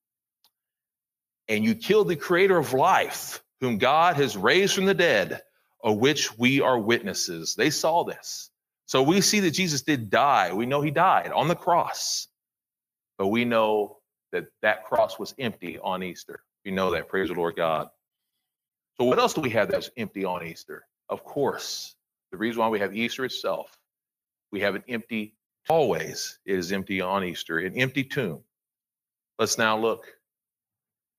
And 1.47 1.63
you 1.63 1.75
killed 1.75 2.07
the 2.07 2.15
creator 2.15 2.57
of 2.57 2.73
life, 2.73 3.43
whom 3.61 3.77
God 3.77 4.15
has 4.15 4.35
raised 4.37 4.75
from 4.75 4.85
the 4.85 4.93
dead, 4.93 5.41
of 5.83 5.97
which 5.97 6.37
we 6.37 6.61
are 6.61 6.79
witnesses. 6.79 7.55
They 7.55 7.69
saw 7.69 8.03
this. 8.03 8.49
So 8.85 9.03
we 9.03 9.21
see 9.21 9.41
that 9.41 9.51
Jesus 9.51 9.81
did 9.81 10.09
die. 10.09 10.53
We 10.53 10.65
know 10.65 10.81
he 10.81 10.91
died 10.91 11.31
on 11.31 11.47
the 11.47 11.55
cross, 11.55 12.27
but 13.17 13.27
we 13.27 13.45
know 13.45 13.97
that 14.31 14.45
that 14.61 14.85
cross 14.85 15.17
was 15.19 15.33
empty 15.37 15.79
on 15.79 16.03
Easter. 16.03 16.41
We 16.65 16.71
know 16.71 16.91
that. 16.91 17.07
Praise 17.07 17.29
the 17.29 17.35
Lord 17.35 17.55
God. 17.55 17.89
So 18.97 19.05
what 19.05 19.19
else 19.19 19.33
do 19.33 19.41
we 19.41 19.49
have 19.51 19.69
that's 19.69 19.89
empty 19.97 20.25
on 20.25 20.45
Easter? 20.45 20.85
Of 21.09 21.23
course, 21.23 21.95
the 22.31 22.37
reason 22.37 22.59
why 22.59 22.69
we 22.69 22.79
have 22.79 22.95
Easter 22.95 23.25
itself, 23.25 23.77
we 24.51 24.61
have 24.61 24.75
an 24.75 24.83
empty, 24.87 25.35
always 25.69 26.39
is 26.45 26.71
empty 26.71 27.01
on 27.01 27.23
Easter, 27.23 27.59
an 27.59 27.77
empty 27.77 28.03
tomb. 28.03 28.41
Let's 29.39 29.57
now 29.57 29.77
look 29.79 30.05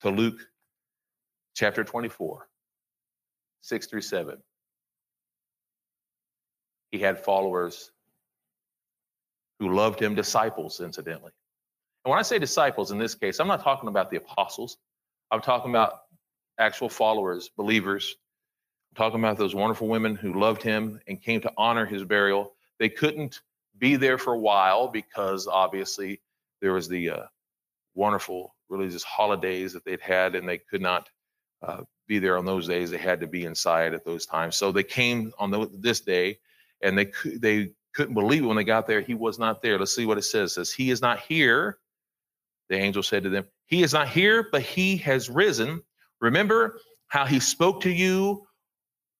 to 0.02 0.10
Luke 0.10 0.40
chapter 1.54 1.84
24, 1.84 2.48
6 3.62 3.86
through 3.86 4.02
7 4.02 4.38
he 6.94 7.00
had 7.00 7.18
followers 7.24 7.90
who 9.58 9.74
loved 9.74 10.00
him, 10.00 10.14
disciples, 10.14 10.80
incidentally. 10.80 11.32
And 12.04 12.10
when 12.10 12.20
I 12.20 12.22
say 12.22 12.38
disciples 12.38 12.92
in 12.92 12.98
this 12.98 13.16
case, 13.16 13.40
I'm 13.40 13.48
not 13.48 13.64
talking 13.64 13.88
about 13.88 14.12
the 14.12 14.16
apostles. 14.16 14.76
I'm 15.28 15.40
talking 15.40 15.72
about 15.72 15.94
actual 16.56 16.88
followers, 16.88 17.50
believers. 17.56 18.14
I'm 18.92 18.96
talking 18.96 19.18
about 19.18 19.38
those 19.38 19.56
wonderful 19.56 19.88
women 19.88 20.14
who 20.14 20.38
loved 20.38 20.62
him 20.62 21.00
and 21.08 21.20
came 21.20 21.40
to 21.40 21.52
honor 21.56 21.84
his 21.84 22.04
burial. 22.04 22.52
They 22.78 22.90
couldn't 22.90 23.40
be 23.78 23.96
there 23.96 24.18
for 24.18 24.34
a 24.34 24.38
while 24.38 24.88
because 24.88 25.46
obviously 25.46 26.20
there 26.60 26.72
was 26.72 26.88
the 26.88 27.10
uh, 27.10 27.22
wonderful 27.94 28.54
religious 28.68 29.04
holidays 29.04 29.72
that 29.74 29.84
they'd 29.84 30.00
had, 30.00 30.34
and 30.34 30.48
they 30.48 30.58
could 30.58 30.80
not 30.82 31.08
uh, 31.62 31.82
be 32.06 32.18
there 32.18 32.36
on 32.36 32.44
those 32.44 32.68
days. 32.68 32.90
They 32.90 32.98
had 32.98 33.20
to 33.20 33.26
be 33.26 33.44
inside 33.44 33.94
at 33.94 34.04
those 34.04 34.26
times. 34.26 34.56
So 34.56 34.72
they 34.72 34.82
came 34.82 35.32
on 35.38 35.50
the, 35.50 35.68
this 35.72 36.00
day 36.00 36.38
and 36.82 36.98
they 36.98 37.12
they 37.24 37.70
couldn't 37.94 38.14
believe 38.14 38.42
it 38.44 38.46
when 38.46 38.56
they 38.56 38.64
got 38.64 38.86
there. 38.86 39.00
He 39.00 39.14
was 39.14 39.38
not 39.38 39.62
there. 39.62 39.78
Let's 39.78 39.94
see 39.94 40.06
what 40.06 40.18
it 40.18 40.22
says. 40.22 40.52
It 40.52 40.54
says 40.54 40.72
he 40.72 40.90
is 40.90 41.00
not 41.00 41.20
here. 41.20 41.78
The 42.68 42.76
angel 42.76 43.02
said 43.02 43.24
to 43.24 43.30
them, 43.30 43.46
He 43.66 43.82
is 43.82 43.92
not 43.92 44.08
here, 44.08 44.46
but 44.50 44.62
he 44.62 44.98
has 44.98 45.30
risen. 45.30 45.82
Remember 46.20 46.78
how 47.08 47.24
he 47.26 47.40
spoke 47.40 47.82
to 47.82 47.90
you 47.90 48.46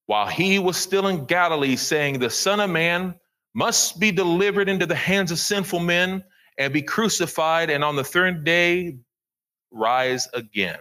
while 0.07 0.27
he 0.27 0.59
was 0.59 0.77
still 0.77 1.07
in 1.07 1.27
Galilee, 1.27 1.77
saying, 1.77 2.19
The 2.19 2.31
Son 2.31 2.61
of 2.61 2.71
Man 2.71 3.15
must 3.55 4.01
be 4.01 4.11
delivered 4.11 4.69
into 4.69 4.87
the 4.87 4.95
hands 4.95 5.31
of 5.31 5.39
sinful 5.39 5.81
men 5.81 6.25
and 6.59 6.73
be 6.73 6.83
crucified, 6.83 7.71
and 7.71 7.83
on 7.83 7.97
the 7.97 8.05
third 8.05 8.45
day 8.45 8.99
rise 9.71 10.29
again. 10.35 10.79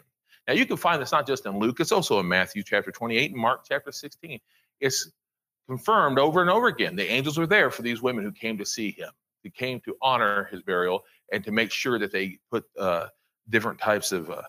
Now 0.48 0.54
you 0.54 0.66
can 0.66 0.78
find 0.78 1.02
this 1.02 1.12
not 1.12 1.26
just 1.26 1.46
in 1.46 1.58
Luke, 1.60 1.80
it's 1.80 1.92
also 1.92 2.20
in 2.20 2.28
Matthew 2.28 2.64
chapter 2.64 2.92
28 2.92 3.32
and 3.32 3.40
Mark 3.40 3.66
chapter 3.68 3.92
16. 3.92 4.40
It's 4.80 5.12
confirmed 5.68 6.20
over 6.20 6.42
and 6.42 6.50
over 6.50 6.68
again. 6.68 6.96
The 6.96 7.10
angels 7.10 7.38
were 7.38 7.48
there 7.48 7.72
for 7.72 7.82
these 7.82 8.02
women 8.02 8.24
who 8.24 8.32
came 8.32 8.58
to 8.58 8.66
see 8.66 8.92
him, 8.92 9.10
who 9.44 9.50
came 9.50 9.80
to 9.82 9.96
honor 10.02 10.46
his 10.52 10.62
burial 10.62 11.04
and 11.32 11.44
to 11.46 11.52
make 11.52 11.72
sure 11.72 11.98
that 12.00 12.12
they 12.12 12.40
put 12.52 12.66
uh, 12.78 13.08
different 13.50 13.80
types 13.80 14.12
of 14.12 14.30
uh, 14.30 14.42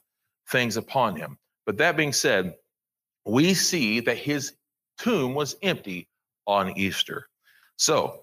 things 0.50 0.76
upon 0.76 1.16
him. 1.16 1.38
But 1.66 1.78
that 1.78 1.96
being 1.96 2.12
said, 2.12 2.54
we 3.24 3.54
see 3.54 4.00
that 4.00 4.18
his 4.18 4.54
tomb 4.98 5.34
was 5.34 5.56
empty 5.62 6.08
on 6.46 6.76
Easter. 6.76 7.28
So 7.76 8.20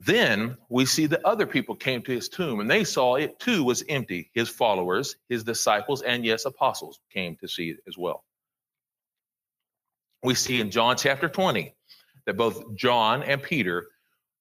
then 0.00 0.56
we 0.68 0.86
see 0.86 1.06
that 1.06 1.24
other 1.24 1.46
people 1.46 1.74
came 1.74 2.02
to 2.02 2.12
his 2.12 2.28
tomb 2.28 2.60
and 2.60 2.70
they 2.70 2.84
saw 2.84 3.14
it 3.14 3.38
too 3.38 3.64
was 3.64 3.84
empty. 3.88 4.30
His 4.34 4.48
followers, 4.48 5.16
his 5.28 5.44
disciples, 5.44 6.02
and 6.02 6.24
yes, 6.24 6.44
apostles 6.44 7.00
came 7.12 7.36
to 7.36 7.48
see 7.48 7.70
it 7.70 7.78
as 7.86 7.96
well. 7.96 8.24
We 10.22 10.34
see 10.34 10.60
in 10.60 10.70
John 10.70 10.96
chapter 10.96 11.28
20 11.28 11.74
that 12.26 12.36
both 12.36 12.74
John 12.74 13.22
and 13.22 13.42
Peter 13.42 13.88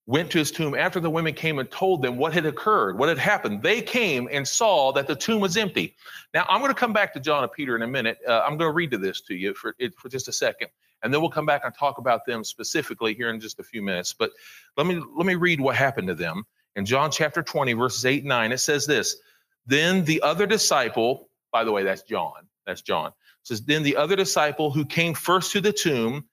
went 0.05 0.31
to 0.31 0.37
his 0.37 0.51
tomb 0.51 0.75
after 0.75 0.99
the 0.99 1.09
women 1.09 1.33
came 1.33 1.59
and 1.59 1.69
told 1.71 2.01
them 2.01 2.17
what 2.17 2.33
had 2.33 2.45
occurred, 2.45 2.97
what 2.97 3.09
had 3.09 3.17
happened. 3.17 3.63
They 3.63 3.81
came 3.81 4.27
and 4.31 4.45
saw 4.45 4.91
that 4.93 5.07
the 5.07 5.15
tomb 5.15 5.39
was 5.39 5.55
empty. 5.55 5.95
Now, 6.33 6.45
I'm 6.49 6.59
going 6.59 6.73
to 6.73 6.79
come 6.79 6.93
back 6.93 7.13
to 7.13 7.19
John 7.19 7.43
and 7.43 7.51
Peter 7.51 7.75
in 7.75 7.81
a 7.81 7.87
minute. 7.87 8.17
Uh, 8.27 8.41
I'm 8.41 8.57
going 8.57 8.69
to 8.69 8.73
read 8.73 8.91
to 8.91 8.97
this 8.97 9.21
to 9.21 9.35
you 9.35 9.53
for, 9.53 9.75
for 9.97 10.09
just 10.09 10.27
a 10.27 10.33
second, 10.33 10.69
and 11.03 11.13
then 11.13 11.21
we'll 11.21 11.29
come 11.29 11.45
back 11.45 11.61
and 11.65 11.73
talk 11.75 11.97
about 11.97 12.25
them 12.25 12.43
specifically 12.43 13.13
here 13.13 13.29
in 13.29 13.39
just 13.39 13.59
a 13.59 13.63
few 13.63 13.81
minutes. 13.81 14.13
But 14.13 14.31
let 14.77 14.87
me 14.87 15.01
let 15.15 15.25
me 15.25 15.35
read 15.35 15.59
what 15.59 15.75
happened 15.75 16.07
to 16.07 16.15
them 16.15 16.45
in 16.75 16.85
John 16.85 17.11
chapter 17.11 17.43
20, 17.43 17.73
verses 17.73 18.05
8 18.05 18.19
and 18.19 18.29
9. 18.29 18.51
It 18.53 18.57
says 18.59 18.85
this: 18.85 19.17
Then 19.65 20.05
the 20.05 20.21
other 20.21 20.47
disciple, 20.47 21.29
by 21.51 21.63
the 21.65 21.71
way, 21.71 21.83
that's 21.83 22.03
John. 22.03 22.47
That's 22.65 22.81
John. 22.81 23.07
It 23.07 23.13
says, 23.43 23.61
Then 23.61 23.83
the 23.83 23.97
other 23.97 24.15
disciple 24.15 24.71
who 24.71 24.85
came 24.85 25.13
first 25.13 25.51
to 25.51 25.61
the 25.61 25.73
tomb 25.73 26.25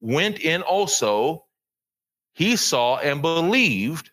went 0.00 0.40
in 0.40 0.62
also, 0.62 1.46
he 2.34 2.56
saw 2.56 2.98
and 2.98 3.22
believed, 3.22 4.10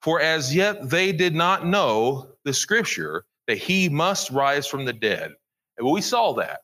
for 0.00 0.20
as 0.20 0.54
yet 0.54 0.88
they 0.88 1.12
did 1.12 1.34
not 1.34 1.66
know 1.66 2.32
the 2.44 2.54
scripture 2.54 3.24
that 3.46 3.58
he 3.58 3.88
must 3.88 4.30
rise 4.30 4.66
from 4.66 4.84
the 4.84 4.92
dead. 4.92 5.32
And 5.76 5.90
we 5.90 6.00
saw 6.00 6.34
that. 6.34 6.60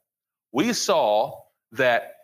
We 0.52 0.72
saw 0.72 1.40
that 1.72 2.14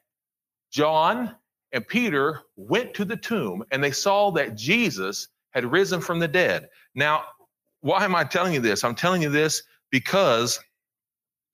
John 0.70 1.34
and 1.72 1.86
Peter 1.86 2.42
went 2.56 2.94
to 2.94 3.04
the 3.04 3.16
tomb 3.16 3.64
and 3.70 3.82
they 3.82 3.90
saw 3.92 4.30
that 4.32 4.56
Jesus 4.56 5.28
had 5.50 5.70
risen 5.70 6.00
from 6.00 6.18
the 6.18 6.28
dead. 6.28 6.68
Now, 6.94 7.24
why 7.80 8.04
am 8.04 8.14
I 8.14 8.24
telling 8.24 8.54
you 8.54 8.60
this? 8.60 8.84
I'm 8.84 8.94
telling 8.94 9.22
you 9.22 9.30
this 9.30 9.62
because 9.90 10.60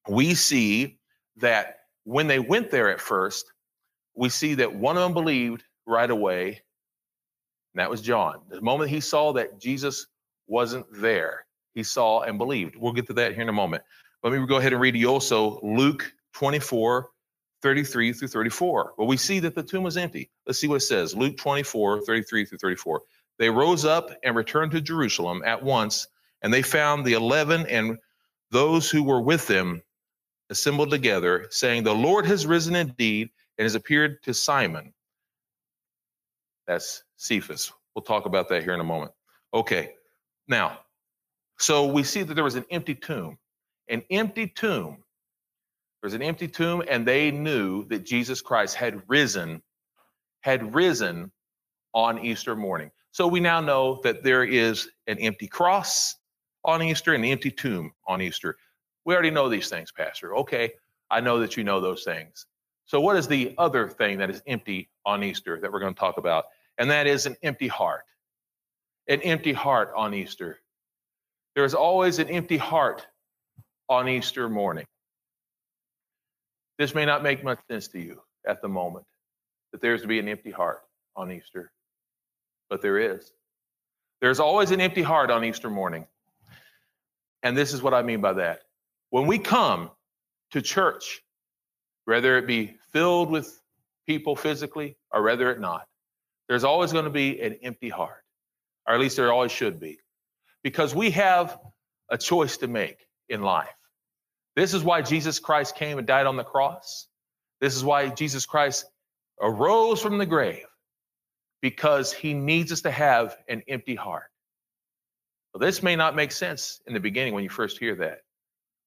we 0.09 0.35
see 0.35 0.99
that 1.37 1.79
when 2.05 2.27
they 2.27 2.39
went 2.39 2.71
there 2.71 2.91
at 2.91 3.01
first, 3.01 3.53
we 4.15 4.29
see 4.29 4.55
that 4.55 4.75
one 4.75 4.97
of 4.97 5.03
them 5.03 5.15
believed 5.15 5.65
right 5.87 6.11
away, 6.11 6.63
and 7.75 7.81
that 7.81 7.91
was 7.91 8.01
John. 8.01 8.41
The 8.49 8.61
moment 8.61 8.91
he 8.91 9.01
saw 9.01 9.33
that 9.35 9.59
Jesus 9.59 10.07
wasn't 10.47 10.87
there, 10.93 11.47
he 11.75 11.83
saw 11.83 12.21
and 12.21 12.39
believed. 12.39 12.77
We'll 12.77 12.93
get 12.93 13.07
to 13.09 13.15
that 13.15 13.33
here 13.33 13.43
in 13.43 13.49
a 13.49 13.53
moment. 13.53 13.83
Let 14.23 14.33
me 14.33 14.47
go 14.47 14.57
ahead 14.57 14.73
and 14.73 14.81
read 14.81 14.97
you 14.97 15.09
also 15.09 15.61
Luke 15.63 16.13
24, 16.35 17.11
33 17.65 18.13
through 18.13 18.29
34. 18.29 18.95
Well, 18.99 19.09
we 19.09 19.17
see 19.17 19.41
that 19.41 19.55
the 19.55 19.63
tomb 19.63 19.85
was 19.85 19.97
empty. 19.97 20.31
Let's 20.47 20.61
see 20.61 20.69
what 20.69 20.77
it 20.77 20.81
says. 20.83 21.17
Luke 21.17 21.39
24, 21.39 22.03
33 22.03 22.45
through 22.45 22.59
34. 22.59 23.03
They 23.39 23.49
rose 23.51 23.87
up 23.87 24.11
and 24.23 24.37
returned 24.37 24.73
to 24.73 24.83
Jerusalem 24.83 25.43
at 25.47 25.63
once, 25.63 26.07
and 26.43 26.53
they 26.53 26.61
found 26.61 27.07
the 27.07 27.15
eleven 27.15 27.67
and 27.67 27.99
those 28.51 28.91
who 28.91 29.03
were 29.03 29.23
with 29.23 29.47
them 29.47 29.83
assembled 30.51 30.91
together, 30.91 31.47
saying, 31.51 31.85
The 31.85 31.95
Lord 31.95 32.27
has 32.27 32.47
risen 32.47 32.77
indeed 32.77 33.31
and 33.57 33.65
has 33.65 33.75
appeared 33.75 34.23
to 34.25 34.35
Simon. 34.35 34.93
That's 36.67 37.03
Cephas. 37.17 37.73
We'll 37.95 38.03
talk 38.03 38.27
about 38.27 38.51
that 38.51 38.63
here 38.63 38.75
in 38.75 38.81
a 38.81 38.85
moment. 38.85 39.13
Okay, 39.55 39.95
now, 40.49 40.81
so 41.59 41.87
we 41.87 42.03
see 42.03 42.25
that 42.25 42.35
there 42.35 42.45
was 42.45 42.57
an 42.57 42.67
empty 42.71 42.95
tomb. 42.95 43.39
An 43.89 44.03
empty 44.11 44.49
tomb. 44.49 45.04
There's 46.05 46.13
an 46.13 46.21
empty 46.21 46.49
tomb, 46.49 46.83
and 46.87 47.09
they 47.09 47.31
knew 47.31 47.87
that 47.87 48.05
Jesus 48.05 48.43
Christ 48.43 48.75
had 48.75 49.01
risen, 49.09 49.63
had 50.43 50.75
risen 50.75 51.33
on 51.95 52.23
Easter 52.23 52.55
morning. 52.55 52.91
So 53.13 53.27
we 53.27 53.41
now 53.41 53.63
know 53.63 54.03
that 54.05 54.23
there 54.23 54.45
is 54.45 54.91
an 55.07 55.19
empty 55.19 55.49
cross 55.49 56.17
on 56.63 56.83
Easter 56.83 57.15
and 57.15 57.25
an 57.25 57.31
empty 57.31 57.51
tomb 57.51 57.93
on 58.07 58.21
Easter. 58.21 58.59
We 59.07 59.15
already 59.15 59.31
know 59.31 59.49
these 59.49 59.71
things, 59.71 59.93
Pastor. 59.93 60.37
Okay, 60.37 60.73
I 61.11 61.23
know 61.23 61.39
that 61.39 61.57
you 61.57 61.65
know 61.65 61.81
those 61.81 62.05
things. 62.05 62.45
So, 62.85 63.01
what 63.01 63.17
is 63.17 63.27
the 63.27 63.55
other 63.57 63.89
thing 63.89 64.19
that 64.19 64.29
is 64.29 64.43
empty 64.47 64.91
on 65.07 65.25
Easter 65.25 65.59
that 65.59 65.73
we're 65.73 65.81
going 65.81 65.95
to 65.95 65.99
talk 65.99 66.19
about? 66.19 66.45
And 66.77 66.91
that 66.91 67.07
is 67.07 67.25
an 67.25 67.35
empty 67.43 67.69
heart. 67.69 68.05
An 69.09 69.23
empty 69.23 69.55
heart 69.55 69.91
on 69.97 70.13
Easter. 70.13 70.59
There 71.55 71.65
is 71.65 71.73
always 71.73 72.19
an 72.19 72.29
empty 72.29 72.59
heart 72.59 73.07
on 73.89 74.07
Easter 74.07 74.51
morning. 74.51 74.85
This 76.79 76.95
may 76.95 77.05
not 77.05 77.23
make 77.23 77.45
much 77.45 77.61
sense 77.69 77.89
to 77.89 78.01
you 78.01 78.21
at 78.47 78.63
the 78.63 78.69
moment 78.69 79.07
that 79.73 79.81
there's 79.81 80.03
to 80.03 80.09
be 80.09 80.19
an 80.19 80.29
empty 80.29 80.51
heart 80.51 80.81
on 81.17 81.31
Easter, 81.33 81.73
but 82.69 82.83
there 82.83 82.99
is. 82.99 83.31
There's 84.21 84.41
always 84.41 84.71
an 84.71 84.81
empty 84.81 85.03
heart 85.03 85.31
on 85.31 85.45
Easter 85.45 85.71
morning. 85.71 86.07
And 87.43 87.57
this 87.57 87.73
is 87.73 87.83
what 87.83 87.95
I 87.95 88.03
mean 88.03 88.21
by 88.21 88.35
that. 88.35 88.63
When 89.11 89.27
we 89.27 89.39
come 89.39 89.91
to 90.53 90.63
church, 90.63 91.23
whether 92.05 92.39
it 92.39 92.47
be 92.47 92.77
filled 92.93 93.31
with 93.31 93.61
people 94.07 94.37
physically 94.37 94.97
or 95.11 95.23
whether 95.23 95.51
it 95.51 95.61
not. 95.61 95.87
There's 96.49 96.65
always 96.65 96.93
going 96.93 97.07
to 97.07 97.11
be 97.11 97.41
an 97.41 97.57
empty 97.63 97.89
heart. 97.89 98.23
or 98.87 98.95
at 98.95 99.01
least 99.01 99.17
there 99.17 99.33
always 99.33 99.53
should 99.53 99.81
be, 99.81 99.99
because 100.63 100.95
we 100.95 101.11
have 101.13 101.59
a 102.11 102.19
choice 102.19 102.59
to 102.59 102.69
make 102.69 102.99
in 103.29 103.43
life. 103.43 103.69
This 104.57 104.75
is 104.75 104.83
why 104.83 105.03
Jesus 105.03 105.39
Christ 105.39 105.77
came 105.77 105.99
and 105.99 106.07
died 106.07 106.27
on 106.27 106.37
the 106.37 106.45
cross. 106.45 107.09
This 107.61 107.77
is 107.77 107.85
why 107.85 108.09
Jesus 108.09 108.47
Christ 108.47 108.85
arose 109.41 110.01
from 110.01 110.19
the 110.19 110.27
grave, 110.27 110.67
because 111.61 112.13
he 112.13 112.35
needs 112.35 112.71
us 112.73 112.83
to 112.83 112.91
have 112.91 113.37
an 113.49 113.63
empty 113.69 113.95
heart. 113.95 114.31
Well, 115.53 115.61
this 115.61 115.83
may 115.83 115.97
not 115.97 116.17
make 116.17 116.33
sense 116.33 116.81
in 116.87 116.95
the 116.95 117.01
beginning 117.01 117.35
when 117.35 117.43
you 117.45 117.51
first 117.51 117.79
hear 117.79 117.97
that. 117.97 118.21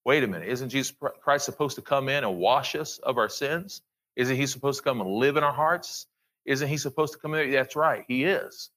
Wait 0.05 0.23
a 0.23 0.27
minute, 0.27 0.47
isn't 0.47 0.69
Jesus 0.69 0.93
Christ 1.21 1.45
supposed 1.45 1.75
to 1.75 1.81
come 1.81 2.07
in 2.07 2.23
and 2.23 2.37
wash 2.37 2.75
us 2.75 2.97
of 2.99 3.17
our 3.17 3.29
sins? 3.29 3.81
Isn't 4.15 4.37
he 4.37 4.47
supposed 4.47 4.79
to 4.79 4.83
come 4.83 5.01
and 5.01 5.09
live 5.09 5.37
in 5.37 5.43
our 5.43 5.53
hearts? 5.53 6.07
Isn't 6.45 6.69
he 6.69 6.77
supposed 6.77 7.13
to 7.13 7.19
come 7.19 7.33
in? 7.33 7.51
That's 7.51 7.75
right, 7.75 8.05
he 8.07 8.23
is. 8.23 8.69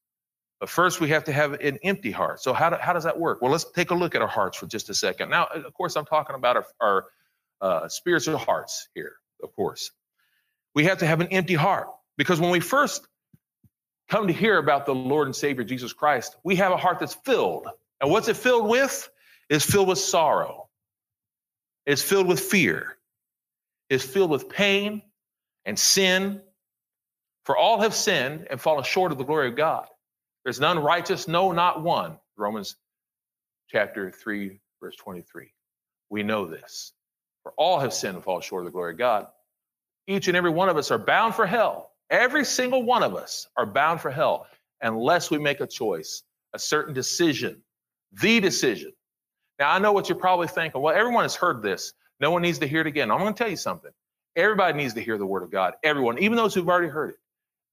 But 0.61 0.69
first, 0.69 1.00
we 1.00 1.09
have 1.09 1.25
to 1.25 1.33
have 1.33 1.55
an 1.55 1.79
empty 1.83 2.11
heart. 2.11 2.43
So, 2.43 2.52
how, 2.52 2.69
do, 2.69 2.76
how 2.79 2.93
does 2.93 3.05
that 3.05 3.19
work? 3.19 3.40
Well, 3.40 3.50
let's 3.50 3.64
take 3.64 3.90
a 3.90 3.95
look 3.95 4.14
at 4.14 4.21
our 4.21 4.29
hearts 4.29 4.59
for 4.59 4.67
just 4.67 4.90
a 4.90 4.95
second. 4.95 5.31
Now, 5.31 5.47
of 5.47 5.73
course, 5.73 5.97
I'm 5.97 6.05
talking 6.05 6.37
about 6.37 6.57
our, 6.57 6.67
our 6.81 7.07
uh, 7.62 7.88
spiritual 7.88 8.37
hearts 8.37 8.88
here, 8.95 9.14
of 9.43 9.57
course. 9.57 9.90
We 10.75 10.85
have 10.85 10.99
to 10.99 11.07
have 11.07 11.21
an 11.21 11.29
empty 11.29 11.55
heart 11.55 11.88
because 12.19 12.38
when 12.38 12.50
we 12.50 12.61
first 12.61 13.07
come 14.11 14.26
to 14.26 14.33
hear 14.33 14.59
about 14.59 14.85
the 14.85 14.95
Lord 14.95 15.29
and 15.29 15.35
Savior 15.35 15.64
Jesus 15.64 15.95
Christ, 15.95 16.37
we 16.45 16.57
have 16.57 16.73
a 16.73 16.76
heart 16.76 16.99
that's 16.99 17.14
filled. 17.14 17.67
And 18.00 18.11
what's 18.11 18.29
it 18.29 18.37
filled 18.37 18.69
with? 18.69 19.09
It's 19.49 19.64
filled 19.64 19.88
with 19.88 19.99
sorrow, 19.99 20.69
it's 21.87 22.02
filled 22.02 22.29
with 22.29 22.38
fear, 22.38 22.97
it's 23.88 24.05
filled 24.05 24.31
with 24.31 24.49
pain 24.49 25.02
and 25.64 25.79
sin. 25.79 26.43
For 27.47 27.57
all 27.57 27.81
have 27.81 27.95
sinned 27.95 28.47
and 28.50 28.61
fallen 28.61 28.85
short 28.85 29.11
of 29.11 29.19
the 29.19 29.25
glory 29.25 29.49
of 29.49 29.57
God. 29.57 29.87
There's 30.44 30.61
none 30.61 30.78
righteous, 30.78 31.28
no, 31.28 31.52
not 31.52 31.82
one. 31.82 32.18
Romans 32.37 32.76
chapter 33.68 34.11
3, 34.11 34.61
verse 34.82 34.97
23. 34.97 35.52
We 36.09 36.23
know 36.23 36.47
this. 36.47 36.92
For 37.42 37.52
all 37.56 37.80
have 37.80 37.92
sinned 37.92 38.16
and 38.16 38.25
fall 38.25 38.40
short 38.40 38.62
of 38.62 38.66
the 38.66 38.73
glory 38.73 38.92
of 38.92 38.99
God. 38.99 39.26
Each 40.06 40.28
and 40.28 40.37
every 40.37 40.50
one 40.50 40.68
of 40.68 40.76
us 40.76 40.90
are 40.90 40.99
bound 40.99 41.35
for 41.35 41.47
hell. 41.47 41.90
Every 42.11 42.44
single 42.44 42.82
one 42.82 43.02
of 43.02 43.14
us 43.14 43.47
are 43.56 43.66
bound 43.66 44.00
for 44.00 44.11
hell 44.11 44.47
unless 44.82 45.30
we 45.30 45.38
make 45.38 45.61
a 45.61 45.66
choice, 45.66 46.23
a 46.54 46.59
certain 46.59 46.94
decision, 46.94 47.62
the 48.12 48.40
decision. 48.40 48.92
Now, 49.59 49.70
I 49.70 49.78
know 49.78 49.92
what 49.92 50.09
you're 50.09 50.18
probably 50.18 50.49
thinking. 50.49 50.80
Well, 50.80 50.94
everyone 50.94 51.25
has 51.25 51.37
heard 51.37 51.62
this. 51.62 51.92
No 52.18 52.30
one 52.30 52.42
needs 52.42 52.59
to 52.59 52.66
hear 52.66 52.80
it 52.80 52.87
again. 52.87 53.11
I'm 53.11 53.18
going 53.18 53.35
to 53.35 53.38
tell 53.38 53.50
you 53.50 53.56
something. 53.56 53.90
Everybody 54.37 54.76
needs 54.76 54.94
to 54.94 55.00
hear 55.00 55.18
the 55.18 55.26
word 55.26 55.42
of 55.42 55.50
God. 55.50 55.75
Everyone, 55.82 56.18
even 56.18 56.37
those 56.37 56.54
who've 56.54 56.68
already 56.68 56.88
heard 56.88 57.11
it. 57.11 57.16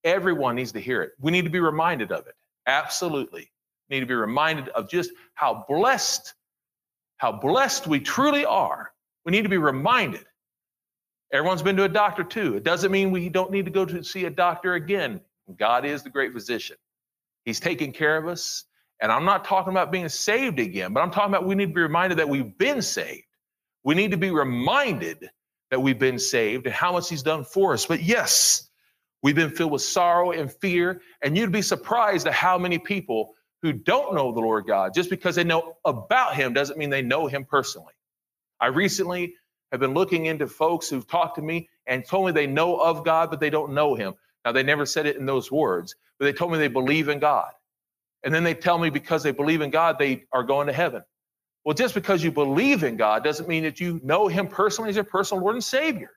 Everyone 0.04 0.56
needs 0.56 0.74
to 0.74 0.80
hear 0.80 1.02
it. 1.02 1.12
We 1.20 1.32
need 1.32 1.46
to 1.46 1.50
be 1.50 1.60
reminded 1.60 2.12
of 2.12 2.28
it. 2.28 2.36
Absolutely. 2.68 3.52
Need 3.90 4.02
to 4.02 4.06
be 4.06 4.14
reminded 4.14 4.70
of 4.70 4.90
just 4.90 5.12
how 5.34 5.66
blessed, 5.68 6.34
how 7.18 7.32
blessed 7.32 7.88
we 7.88 8.02
truly 8.02 8.46
are. 8.46 8.92
We 9.26 9.32
need 9.32 9.44
to 9.44 9.50
be 9.50 9.58
reminded. 9.58 10.26
Everyone's 11.34 11.62
been 11.62 11.78
to 11.78 11.84
a 11.84 11.90
doctor 11.90 12.24
too. 12.24 12.56
It 12.56 12.64
doesn't 12.64 12.92
mean 12.92 13.12
we 13.12 13.30
don't 13.30 13.52
need 13.52 13.66
to 13.66 13.72
go 13.72 13.86
to 13.86 14.04
see 14.04 14.26
a 14.26 14.30
doctor 14.30 14.74
again. 14.76 15.22
God 15.58 15.86
is 15.86 16.04
the 16.04 16.10
great 16.10 16.34
physician. 16.34 16.78
He's 17.46 17.60
taking 17.60 17.94
care 17.94 18.18
of 18.18 18.28
us. 18.28 18.66
And 19.02 19.12
I'm 19.12 19.26
not 19.26 19.46
talking 19.46 19.72
about 19.72 19.92
being 19.92 20.10
saved 20.10 20.60
again, 20.60 20.94
but 20.94 21.02
I'm 21.02 21.12
talking 21.12 21.34
about 21.34 21.46
we 21.46 21.56
need 21.56 21.68
to 21.68 21.74
be 21.74 21.82
reminded 21.82 22.20
that 22.20 22.30
we've 22.30 22.58
been 22.58 22.82
saved. 22.82 23.26
We 23.84 23.96
need 23.96 24.12
to 24.12 24.18
be 24.18 24.32
reminded 24.32 25.30
that 25.70 25.82
we've 25.82 26.00
been 26.00 26.20
saved 26.20 26.66
and 26.66 26.74
how 26.74 26.94
much 26.94 27.10
he's 27.10 27.24
done 27.24 27.44
for 27.44 27.74
us. 27.74 27.86
But 27.86 28.02
yes, 28.02 28.68
We've 29.24 29.36
been 29.36 29.52
filled 29.52 29.72
with 29.72 29.82
sorrow 29.82 30.32
and 30.32 30.52
fear, 30.52 31.02
and 31.22 31.38
you'd 31.38 31.52
be 31.52 31.62
surprised 31.62 32.28
at 32.28 32.34
how 32.34 32.58
many 32.58 32.80
people 32.80 33.34
who 33.62 33.74
don't 33.74 34.16
know 34.16 34.32
the 34.32 34.40
Lord 34.40 34.68
God, 34.68 34.94
just 34.94 35.10
because 35.10 35.36
they 35.36 35.44
know 35.44 35.78
about 35.84 36.36
Him 36.36 36.54
doesn't 36.54 36.78
mean 36.78 36.90
they 36.90 37.02
know 37.02 37.28
Him 37.28 37.46
personally. 37.46 37.94
I 38.60 38.68
recently 38.68 39.36
have 39.72 39.80
been 39.82 39.94
looking 39.94 40.26
into 40.26 40.48
folks 40.48 40.90
who've 40.90 41.08
talked 41.08 41.36
to 41.36 41.42
me 41.42 41.70
and 41.86 42.06
told 42.06 42.28
me 42.28 42.32
they 42.32 42.48
know 42.48 42.78
of 42.78 43.04
God, 43.04 43.30
but 43.30 43.40
they 43.40 43.50
don't 43.50 43.74
know 43.74 43.96
Him. 43.96 44.14
Now, 44.46 44.52
they 44.54 44.64
never 44.64 44.86
said 44.86 45.06
it 45.08 45.18
in 45.18 45.26
those 45.26 45.52
words, 45.52 45.96
but 46.20 46.26
they 46.26 46.34
told 46.34 46.52
me 46.52 46.58
they 46.58 46.68
believe 46.68 47.10
in 47.10 47.20
God. 47.20 47.52
And 48.24 48.34
then 48.34 48.44
they 48.44 48.54
tell 48.54 48.78
me 48.78 48.90
because 48.90 49.24
they 49.24 49.32
believe 49.32 49.62
in 49.62 49.72
God, 49.72 50.00
they 50.00 50.26
are 50.32 50.44
going 50.44 50.68
to 50.68 50.74
heaven. 50.74 51.04
Well, 51.66 51.76
just 51.76 51.94
because 51.94 52.24
you 52.24 52.32
believe 52.32 52.84
in 52.84 52.98
God 52.98 53.24
doesn't 53.24 53.50
mean 53.50 53.64
that 53.64 53.80
you 53.82 54.00
know 54.04 54.28
Him 54.28 54.48
personally 54.48 54.90
as 54.90 54.96
your 54.96 55.06
personal 55.06 55.44
Lord 55.44 55.56
and 55.56 55.64
Savior. 55.64 56.12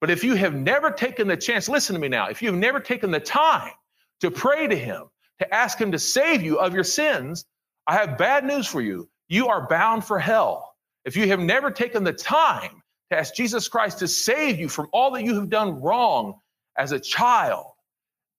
But 0.00 0.10
if 0.10 0.24
you 0.24 0.34
have 0.34 0.54
never 0.54 0.90
taken 0.90 1.28
the 1.28 1.36
chance, 1.36 1.68
listen 1.68 1.94
to 1.94 2.00
me 2.00 2.08
now, 2.08 2.28
if 2.28 2.42
you've 2.42 2.54
never 2.54 2.80
taken 2.80 3.10
the 3.10 3.20
time 3.20 3.72
to 4.20 4.30
pray 4.30 4.66
to 4.66 4.76
Him, 4.76 5.04
to 5.40 5.54
ask 5.54 5.78
Him 5.78 5.92
to 5.92 5.98
save 5.98 6.42
you 6.42 6.58
of 6.58 6.74
your 6.74 6.84
sins, 6.84 7.44
I 7.86 7.96
have 7.96 8.18
bad 8.18 8.44
news 8.44 8.66
for 8.66 8.80
you. 8.80 9.08
You 9.28 9.48
are 9.48 9.68
bound 9.68 10.04
for 10.04 10.18
hell. 10.18 10.74
If 11.04 11.16
you 11.16 11.28
have 11.28 11.40
never 11.40 11.70
taken 11.70 12.04
the 12.04 12.12
time 12.12 12.82
to 13.10 13.18
ask 13.18 13.34
Jesus 13.34 13.68
Christ 13.68 13.98
to 13.98 14.08
save 14.08 14.58
you 14.58 14.68
from 14.68 14.88
all 14.92 15.12
that 15.12 15.24
you 15.24 15.34
have 15.36 15.50
done 15.50 15.80
wrong 15.80 16.40
as 16.76 16.92
a 16.92 17.00
child, 17.00 17.66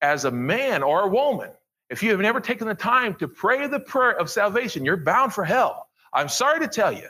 as 0.00 0.24
a 0.24 0.30
man 0.30 0.82
or 0.82 1.02
a 1.02 1.08
woman, 1.08 1.50
if 1.90 2.02
you 2.02 2.10
have 2.10 2.20
never 2.20 2.40
taken 2.40 2.66
the 2.66 2.74
time 2.74 3.14
to 3.16 3.28
pray 3.28 3.66
the 3.66 3.80
prayer 3.80 4.12
of 4.12 4.30
salvation, 4.30 4.84
you're 4.84 4.96
bound 4.96 5.32
for 5.32 5.44
hell. 5.44 5.86
I'm 6.12 6.28
sorry 6.28 6.60
to 6.60 6.68
tell 6.68 6.92
you, 6.92 7.08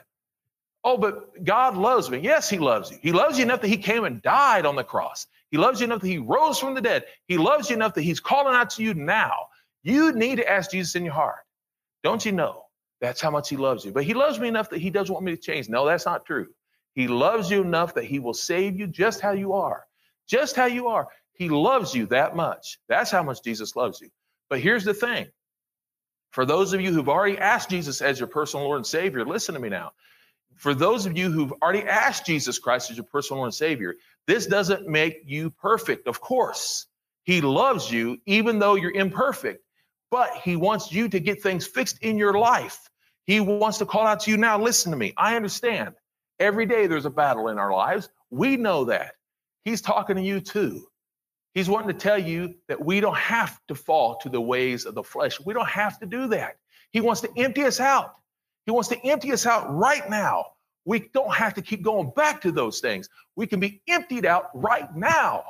Oh, 0.84 0.98
but 0.98 1.44
God 1.44 1.76
loves 1.76 2.10
me. 2.10 2.18
Yes, 2.18 2.48
He 2.50 2.58
loves 2.58 2.90
you. 2.90 2.98
He 3.00 3.12
loves 3.12 3.38
you 3.38 3.44
enough 3.44 3.60
that 3.60 3.68
He 3.68 3.76
came 3.76 4.04
and 4.04 4.20
died 4.20 4.66
on 4.66 4.76
the 4.76 4.84
cross. 4.84 5.26
He 5.50 5.58
loves 5.58 5.80
you 5.80 5.84
enough 5.84 6.00
that 6.00 6.08
He 6.08 6.18
rose 6.18 6.58
from 6.58 6.74
the 6.74 6.80
dead. 6.80 7.04
He 7.26 7.38
loves 7.38 7.70
you 7.70 7.76
enough 7.76 7.94
that 7.94 8.02
He's 8.02 8.20
calling 8.20 8.54
out 8.54 8.70
to 8.70 8.82
you 8.82 8.94
now. 8.94 9.48
You 9.82 10.12
need 10.12 10.36
to 10.36 10.50
ask 10.50 10.70
Jesus 10.70 10.94
in 10.96 11.04
your 11.04 11.14
heart. 11.14 11.40
Don't 12.02 12.24
you 12.24 12.32
know? 12.32 12.64
That's 13.00 13.20
how 13.20 13.30
much 13.30 13.48
He 13.48 13.56
loves 13.56 13.84
you. 13.84 13.92
But 13.92 14.04
He 14.04 14.14
loves 14.14 14.40
me 14.40 14.48
enough 14.48 14.70
that 14.70 14.80
He 14.80 14.90
doesn't 14.90 15.12
want 15.12 15.24
me 15.24 15.36
to 15.36 15.40
change. 15.40 15.68
No, 15.68 15.86
that's 15.86 16.06
not 16.06 16.24
true. 16.26 16.48
He 16.94 17.08
loves 17.08 17.50
you 17.50 17.62
enough 17.62 17.94
that 17.94 18.04
He 18.04 18.18
will 18.18 18.34
save 18.34 18.78
you 18.78 18.88
just 18.88 19.20
how 19.20 19.32
you 19.32 19.54
are. 19.54 19.84
Just 20.28 20.56
how 20.56 20.66
you 20.66 20.88
are. 20.88 21.08
He 21.34 21.48
loves 21.48 21.94
you 21.94 22.06
that 22.06 22.34
much. 22.36 22.78
That's 22.88 23.10
how 23.10 23.22
much 23.22 23.42
Jesus 23.42 23.76
loves 23.76 24.00
you. 24.00 24.10
But 24.50 24.60
here's 24.60 24.84
the 24.84 24.94
thing 24.94 25.28
for 26.32 26.44
those 26.46 26.72
of 26.72 26.80
you 26.80 26.92
who've 26.92 27.08
already 27.08 27.38
asked 27.38 27.70
Jesus 27.70 28.02
as 28.02 28.18
your 28.18 28.26
personal 28.26 28.66
Lord 28.66 28.78
and 28.78 28.86
Savior, 28.86 29.24
listen 29.24 29.54
to 29.54 29.60
me 29.60 29.68
now 29.68 29.92
for 30.56 30.74
those 30.74 31.06
of 31.06 31.16
you 31.16 31.30
who've 31.30 31.52
already 31.62 31.82
asked 31.82 32.26
Jesus 32.26 32.58
Christ 32.58 32.90
as 32.90 32.96
your 32.96 33.04
personal 33.04 33.38
Lord 33.38 33.48
and 33.48 33.54
Savior, 33.54 33.94
this 34.26 34.46
doesn't 34.46 34.88
make 34.88 35.22
you 35.26 35.50
perfect, 35.50 36.06
of 36.06 36.20
course. 36.20 36.86
He 37.24 37.40
loves 37.40 37.90
you 37.90 38.18
even 38.26 38.58
though 38.58 38.74
you're 38.74 38.92
imperfect, 38.92 39.64
but 40.10 40.30
He 40.44 40.56
wants 40.56 40.92
you 40.92 41.08
to 41.08 41.20
get 41.20 41.42
things 41.42 41.66
fixed 41.66 42.02
in 42.02 42.18
your 42.18 42.34
life. 42.34 42.88
He 43.24 43.40
wants 43.40 43.78
to 43.78 43.86
call 43.86 44.06
out 44.06 44.20
to 44.20 44.30
you 44.30 44.36
now. 44.36 44.58
Listen 44.58 44.92
to 44.92 44.98
me. 44.98 45.14
I 45.16 45.36
understand. 45.36 45.94
Every 46.40 46.66
day 46.66 46.86
there's 46.86 47.06
a 47.06 47.10
battle 47.10 47.48
in 47.48 47.58
our 47.58 47.72
lives. 47.72 48.08
We 48.30 48.56
know 48.56 48.86
that. 48.86 49.14
He's 49.64 49.80
talking 49.80 50.16
to 50.16 50.22
you 50.22 50.40
too. 50.40 50.86
He's 51.54 51.68
wanting 51.68 51.88
to 51.88 51.94
tell 51.94 52.18
you 52.18 52.54
that 52.68 52.84
we 52.84 53.00
don't 53.00 53.16
have 53.16 53.58
to 53.68 53.74
fall 53.74 54.18
to 54.22 54.28
the 54.28 54.40
ways 54.40 54.86
of 54.86 54.94
the 54.94 55.02
flesh. 55.02 55.38
We 55.44 55.54
don't 55.54 55.68
have 55.68 55.98
to 56.00 56.06
do 56.06 56.28
that. 56.28 56.56
He 56.90 57.00
wants 57.00 57.20
to 57.22 57.30
empty 57.36 57.62
us 57.64 57.78
out. 57.78 58.14
He 58.66 58.72
wants 58.72 58.88
to 58.90 59.06
empty 59.06 59.32
us 59.32 59.46
out 59.46 59.74
right 59.74 60.08
now. 60.08 60.46
We 60.84 61.08
don't 61.12 61.34
have 61.34 61.54
to 61.54 61.62
keep 61.62 61.82
going 61.82 62.12
back 62.14 62.42
to 62.42 62.52
those 62.52 62.80
things. 62.80 63.08
We 63.36 63.46
can 63.46 63.60
be 63.60 63.82
emptied 63.88 64.26
out 64.26 64.50
right 64.54 64.94
now. 64.94 65.44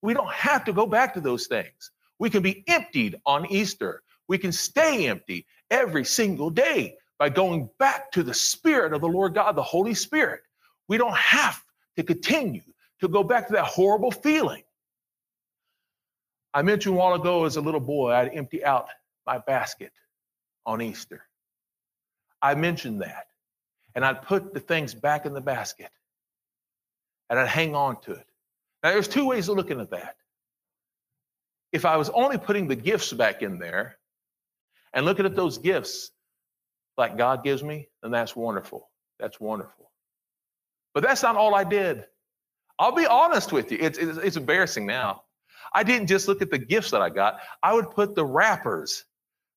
We 0.00 0.14
don't 0.14 0.32
have 0.32 0.64
to 0.64 0.72
go 0.72 0.86
back 0.86 1.14
to 1.14 1.20
those 1.20 1.46
things. 1.46 1.90
We 2.18 2.30
can 2.30 2.42
be 2.42 2.64
emptied 2.66 3.20
on 3.26 3.50
Easter. 3.50 4.02
We 4.28 4.38
can 4.38 4.52
stay 4.52 5.08
empty 5.08 5.46
every 5.70 6.04
single 6.04 6.50
day 6.50 6.96
by 7.18 7.28
going 7.28 7.68
back 7.78 8.12
to 8.12 8.22
the 8.22 8.34
Spirit 8.34 8.92
of 8.92 9.00
the 9.00 9.08
Lord 9.08 9.34
God, 9.34 9.56
the 9.56 9.62
Holy 9.62 9.94
Spirit. 9.94 10.40
We 10.88 10.98
don't 10.98 11.16
have 11.16 11.62
to 11.96 12.02
continue 12.02 12.62
to 13.00 13.08
go 13.08 13.22
back 13.22 13.48
to 13.48 13.54
that 13.54 13.64
horrible 13.64 14.10
feeling. 14.10 14.62
I 16.54 16.62
mentioned 16.62 16.94
a 16.94 16.98
while 16.98 17.14
ago 17.14 17.44
as 17.44 17.56
a 17.56 17.60
little 17.60 17.80
boy, 17.80 18.12
I'd 18.12 18.34
empty 18.34 18.64
out 18.64 18.88
my 19.26 19.38
basket 19.38 19.92
on 20.66 20.82
Easter. 20.82 21.24
I 22.42 22.54
mentioned 22.54 23.02
that. 23.02 23.28
And 23.94 24.04
I'd 24.04 24.22
put 24.22 24.54
the 24.54 24.60
things 24.60 24.94
back 24.94 25.26
in 25.26 25.34
the 25.34 25.40
basket 25.40 25.90
and 27.30 27.38
I'd 27.38 27.48
hang 27.48 27.74
on 27.74 28.00
to 28.02 28.12
it. 28.12 28.26
Now, 28.82 28.90
there's 28.90 29.08
two 29.08 29.26
ways 29.26 29.48
of 29.48 29.56
looking 29.56 29.80
at 29.80 29.90
that. 29.90 30.16
If 31.72 31.84
I 31.84 31.96
was 31.96 32.10
only 32.10 32.36
putting 32.36 32.68
the 32.68 32.76
gifts 32.76 33.12
back 33.12 33.42
in 33.42 33.58
there 33.58 33.96
and 34.92 35.06
looking 35.06 35.24
at 35.24 35.36
those 35.36 35.58
gifts 35.58 36.10
like 36.98 37.16
God 37.16 37.44
gives 37.44 37.62
me, 37.62 37.88
then 38.02 38.10
that's 38.10 38.34
wonderful. 38.34 38.88
That's 39.18 39.40
wonderful. 39.40 39.90
But 40.94 41.02
that's 41.04 41.22
not 41.22 41.36
all 41.36 41.54
I 41.54 41.64
did. 41.64 42.04
I'll 42.78 42.92
be 42.94 43.06
honest 43.06 43.52
with 43.52 43.72
you. 43.72 43.78
It's, 43.80 43.98
it's, 43.98 44.18
it's 44.18 44.36
embarrassing 44.36 44.86
now. 44.86 45.22
I 45.72 45.84
didn't 45.84 46.08
just 46.08 46.28
look 46.28 46.42
at 46.42 46.50
the 46.50 46.58
gifts 46.58 46.90
that 46.90 47.00
I 47.00 47.08
got. 47.08 47.38
I 47.62 47.72
would 47.72 47.90
put 47.90 48.14
the 48.14 48.24
wrappers 48.24 49.04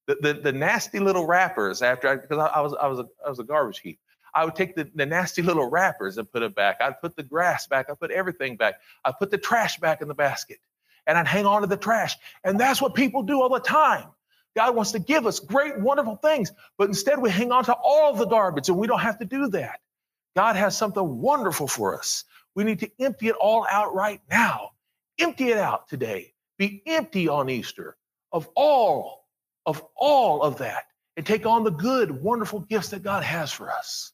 the, 0.08 0.18
the, 0.22 0.34
the 0.34 0.52
nasty 0.52 1.00
little 1.00 1.26
wrappers 1.26 1.82
after 1.82 2.08
I, 2.08 2.16
because 2.18 2.38
I, 2.38 2.48
I, 2.48 2.62
was 2.62 2.76
I 2.80 2.88
was 2.88 3.00
a, 3.00 3.08
I 3.26 3.30
was 3.30 3.40
a 3.40 3.44
garbage 3.44 3.80
heap. 3.80 4.00
I 4.34 4.44
would 4.44 4.56
take 4.56 4.76
the, 4.76 4.90
the 4.94 5.06
nasty 5.06 5.42
little 5.42 5.70
wrappers 5.70 6.18
and 6.18 6.30
put 6.30 6.44
it 6.44 6.54
back. 6.56 6.78
I'd 6.82 7.00
put 7.00 7.16
the 7.16 7.24
grass 7.24 7.68
back. 7.68 7.90
I'd 7.90 8.00
put 8.00 8.12
everything 8.12 8.58
back. 8.58 8.76
I'd 9.04 9.18
put 9.18 9.32
the 9.32 9.38
trash 9.38 9.80
back 9.80 10.02
in 10.02 10.10
the 10.10 10.14
basket 10.14 10.60
and 11.08 11.18
I'd 11.18 11.28
hang 11.28 11.46
on 11.46 11.62
to 11.62 11.68
the 11.68 11.78
trash. 11.78 12.18
And 12.44 12.60
that's 12.60 12.82
what 12.82 12.94
people 12.96 13.24
do 13.24 13.42
all 13.42 13.50
the 13.50 13.60
time. 13.60 14.08
God 14.56 14.76
wants 14.76 14.92
to 14.94 15.00
give 15.00 15.26
us 15.26 15.40
great, 15.40 15.80
wonderful 15.80 16.16
things, 16.16 16.52
but 16.78 16.88
instead 16.88 17.20
we 17.20 17.30
hang 17.30 17.52
on 17.52 17.66
to 17.66 17.74
all 17.74 18.16
the 18.16 18.26
garbage 18.26 18.70
and 18.70 18.78
we 18.78 18.88
don't 18.88 19.00
have 19.00 19.20
to 19.20 19.26
do 19.26 19.50
that. 19.50 19.80
God 20.36 20.56
has 20.56 20.78
something 20.78 21.22
wonderful 21.22 21.68
for 21.68 21.98
us. 21.98 22.24
We 22.56 22.64
need 22.64 22.80
to 22.80 22.92
empty 23.00 23.28
it 23.28 23.36
all 23.36 23.66
out 23.70 23.94
right 23.96 24.22
now. 24.30 24.72
Empty 25.20 25.50
it 25.50 25.58
out 25.58 25.88
today. 25.88 26.34
Be 26.58 26.82
empty 26.86 27.28
on 27.28 27.50
Easter 27.50 27.98
of 28.32 28.50
all, 28.56 29.25
of 29.66 29.84
all 29.96 30.42
of 30.42 30.60
that, 30.60 30.84
and 31.18 31.26
take 31.26 31.46
on 31.46 31.64
the 31.64 31.72
good, 31.72 32.12
wonderful 32.12 32.60
gifts 32.60 32.90
that 32.90 33.04
God 33.04 33.24
has 33.24 33.52
for 33.52 33.72
us. 33.72 34.12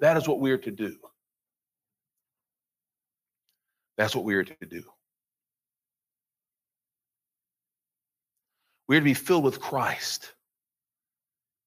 That 0.00 0.16
is 0.16 0.28
what 0.28 0.40
we 0.40 0.50
are 0.50 0.58
to 0.58 0.70
do. 0.70 0.96
That's 3.96 4.14
what 4.14 4.24
we 4.24 4.34
are 4.34 4.44
to 4.44 4.66
do. 4.66 4.84
We 8.86 8.96
are 8.96 9.00
to 9.00 9.04
be 9.04 9.14
filled 9.14 9.44
with 9.44 9.60
Christ. 9.60 10.32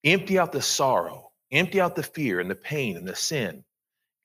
Empty 0.03 0.39
out 0.39 0.51
the 0.51 0.61
sorrow, 0.61 1.31
empty 1.51 1.79
out 1.79 1.95
the 1.95 2.03
fear 2.03 2.39
and 2.39 2.49
the 2.49 2.55
pain 2.55 2.97
and 2.97 3.07
the 3.07 3.15
sin, 3.15 3.63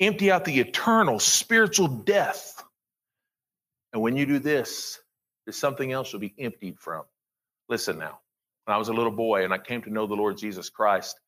empty 0.01 0.31
out 0.31 0.44
the 0.44 0.59
eternal 0.61 1.18
spiritual 1.18 1.88
death. 1.88 2.62
And 3.92 4.01
when 4.01 4.16
you 4.16 4.25
do 4.25 4.38
this, 4.38 4.99
there's 5.44 5.57
something 5.57 5.92
else 5.92 6.12
you'll 6.12 6.20
be 6.20 6.35
emptied 6.38 6.79
from. 6.79 7.05
Listen 7.68 7.99
now, 7.99 8.20
when 8.66 8.74
I 8.74 8.79
was 8.79 8.88
a 8.88 8.92
little 8.92 9.12
boy 9.12 9.44
and 9.44 9.55
I 9.55 9.59
came 9.59 9.81
to 9.83 9.90
know 9.90 10.07
the 10.07 10.14
Lord 10.14 10.37
Jesus 10.37 10.70
Christ, 10.70 11.18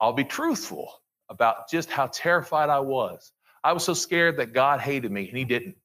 I'll 0.00 0.12
be 0.12 0.24
truthful 0.24 0.92
about 1.30 1.70
just 1.70 1.90
how 1.90 2.08
terrified 2.08 2.68
I 2.68 2.80
was. 2.80 3.32
I 3.64 3.72
was 3.72 3.84
so 3.84 3.94
scared 3.94 4.38
that 4.38 4.52
God 4.52 4.80
hated 4.80 5.10
me, 5.10 5.28
and 5.28 5.38
He 5.38 5.44
didn't. 5.44 5.76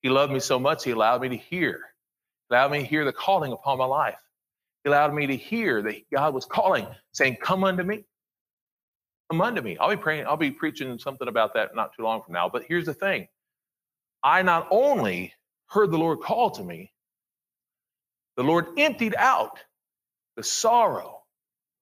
He 0.00 0.08
loved 0.08 0.32
me 0.32 0.40
so 0.40 0.58
much, 0.58 0.84
He 0.84 0.90
allowed 0.90 1.20
me 1.20 1.28
to 1.30 1.36
hear, 1.36 1.80
allowed 2.50 2.72
me 2.72 2.78
to 2.80 2.84
hear 2.86 3.04
the 3.04 3.12
calling 3.12 3.52
upon 3.52 3.76
my 3.78 3.84
life. 3.84 4.18
He 4.82 4.88
allowed 4.88 5.14
me 5.14 5.26
to 5.26 5.36
hear 5.36 5.82
that 5.82 5.96
God 6.12 6.34
was 6.34 6.46
calling, 6.46 6.86
saying, 7.12 7.36
Come 7.42 7.62
unto 7.62 7.82
me. 7.82 8.04
Come 9.30 9.42
unto 9.42 9.60
me. 9.60 9.76
I'll 9.78 9.90
be 9.90 9.96
praying, 9.96 10.26
I'll 10.26 10.38
be 10.38 10.50
preaching 10.50 10.98
something 10.98 11.28
about 11.28 11.54
that 11.54 11.74
not 11.76 11.94
too 11.94 12.02
long 12.04 12.22
from 12.22 12.32
now. 12.32 12.48
But 12.48 12.64
here's 12.66 12.86
the 12.86 12.94
thing 12.94 13.28
I 14.22 14.42
not 14.42 14.68
only 14.70 15.34
heard 15.68 15.90
the 15.90 15.98
Lord 15.98 16.20
call 16.20 16.50
to 16.52 16.64
me, 16.64 16.90
the 18.36 18.44
Lord 18.44 18.66
emptied 18.78 19.14
out 19.16 19.58
the 20.36 20.42
sorrow, 20.42 21.22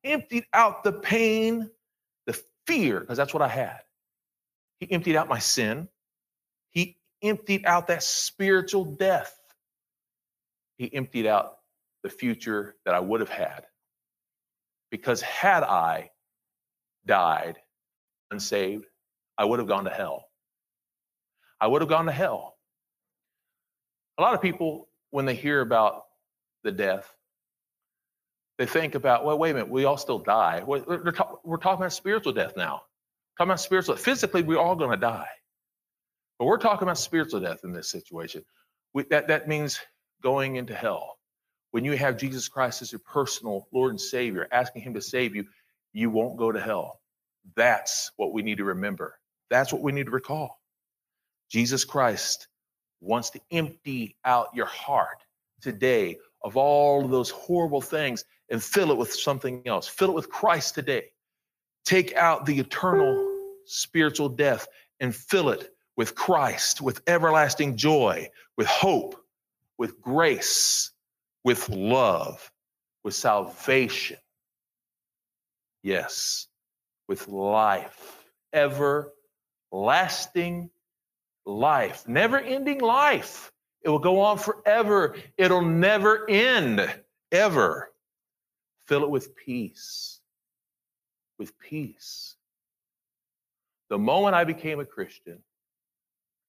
emptied 0.04 0.44
out 0.52 0.84
the 0.84 0.92
pain, 0.92 1.70
the 2.26 2.40
fear, 2.66 3.00
because 3.00 3.16
that's 3.16 3.34
what 3.34 3.42
I 3.42 3.48
had. 3.48 3.80
He 4.78 4.90
emptied 4.90 5.16
out 5.16 5.28
my 5.28 5.38
sin. 5.38 5.88
He 6.70 6.96
emptied 7.22 7.66
out 7.66 7.88
that 7.88 8.02
spiritual 8.02 8.84
death. 8.84 9.34
He 10.78 10.92
emptied 10.94 11.26
out 11.26 11.58
the 12.02 12.08
future 12.08 12.76
that 12.86 12.94
I 12.94 13.00
would 13.00 13.20
have 13.20 13.28
had. 13.28 13.66
Because 14.90 15.20
had 15.20 15.62
I 15.62 16.10
died 17.06 17.58
unsaved, 18.30 18.86
I 19.36 19.44
would 19.44 19.58
have 19.58 19.68
gone 19.68 19.84
to 19.84 19.90
hell. 19.90 20.26
I 21.60 21.66
would 21.66 21.82
have 21.82 21.90
gone 21.90 22.06
to 22.06 22.12
hell. 22.12 22.56
A 24.18 24.22
lot 24.22 24.34
of 24.34 24.42
people, 24.42 24.88
when 25.10 25.26
they 25.26 25.34
hear 25.34 25.60
about 25.60 26.04
the 26.64 26.72
death, 26.72 27.14
they 28.60 28.66
think 28.66 28.94
about, 28.94 29.24
well, 29.24 29.38
wait 29.38 29.52
a 29.52 29.54
minute, 29.54 29.70
we 29.70 29.86
all 29.86 29.96
still 29.96 30.18
die. 30.18 30.62
We're, 30.66 30.84
we're 31.42 31.56
talking 31.56 31.80
about 31.80 31.94
spiritual 31.94 32.34
death 32.34 32.58
now. 32.58 32.82
Talking 33.38 33.52
about 33.52 33.60
spiritual. 33.60 33.96
Physically, 33.96 34.42
we're 34.42 34.58
all 34.58 34.76
going 34.76 34.90
to 34.90 34.98
die, 34.98 35.30
but 36.38 36.44
we're 36.44 36.58
talking 36.58 36.82
about 36.82 36.98
spiritual 36.98 37.40
death 37.40 37.60
in 37.64 37.72
this 37.72 37.90
situation. 37.90 38.44
We, 38.92 39.04
that 39.04 39.28
that 39.28 39.48
means 39.48 39.80
going 40.22 40.56
into 40.56 40.74
hell. 40.74 41.16
When 41.70 41.86
you 41.86 41.96
have 41.96 42.18
Jesus 42.18 42.48
Christ 42.48 42.82
as 42.82 42.92
your 42.92 42.98
personal 42.98 43.66
Lord 43.72 43.92
and 43.92 44.00
Savior, 44.00 44.46
asking 44.52 44.82
Him 44.82 44.92
to 44.92 45.00
save 45.00 45.34
you, 45.34 45.46
you 45.94 46.10
won't 46.10 46.36
go 46.36 46.52
to 46.52 46.60
hell. 46.60 47.00
That's 47.56 48.12
what 48.18 48.34
we 48.34 48.42
need 48.42 48.58
to 48.58 48.64
remember. 48.64 49.18
That's 49.48 49.72
what 49.72 49.80
we 49.80 49.92
need 49.92 50.04
to 50.04 50.12
recall. 50.12 50.60
Jesus 51.50 51.86
Christ 51.86 52.46
wants 53.00 53.30
to 53.30 53.40
empty 53.50 54.16
out 54.22 54.48
your 54.52 54.66
heart 54.66 55.24
today 55.62 56.18
of 56.44 56.58
all 56.58 57.06
of 57.06 57.10
those 57.10 57.30
horrible 57.30 57.80
things 57.80 58.22
and 58.50 58.62
fill 58.62 58.90
it 58.90 58.96
with 58.96 59.12
something 59.12 59.62
else. 59.66 59.86
Fill 59.86 60.10
it 60.10 60.14
with 60.14 60.28
Christ 60.28 60.74
today. 60.74 61.04
Take 61.84 62.14
out 62.14 62.46
the 62.46 62.58
eternal 62.58 63.26
spiritual 63.64 64.28
death 64.28 64.66
and 64.98 65.14
fill 65.14 65.50
it 65.50 65.72
with 65.96 66.14
Christ, 66.14 66.80
with 66.80 67.02
everlasting 67.06 67.76
joy, 67.76 68.28
with 68.56 68.66
hope, 68.66 69.16
with 69.78 70.00
grace, 70.00 70.90
with 71.44 71.68
love, 71.68 72.50
with 73.04 73.14
salvation. 73.14 74.18
Yes, 75.82 76.46
with 77.08 77.28
life, 77.28 78.28
everlasting 78.52 80.70
life, 81.46 82.06
never 82.06 82.38
ending 82.38 82.80
life. 82.80 83.50
It 83.82 83.88
will 83.88 83.98
go 83.98 84.20
on 84.20 84.38
forever. 84.38 85.16
It'll 85.38 85.64
never 85.64 86.28
end, 86.28 86.86
ever. 87.32 87.89
Fill 88.90 89.04
it 89.04 89.10
with 89.10 89.36
peace. 89.36 90.18
With 91.38 91.56
peace. 91.60 92.34
The 93.88 93.96
moment 93.96 94.34
I 94.34 94.42
became 94.42 94.80
a 94.80 94.84
Christian, 94.84 95.38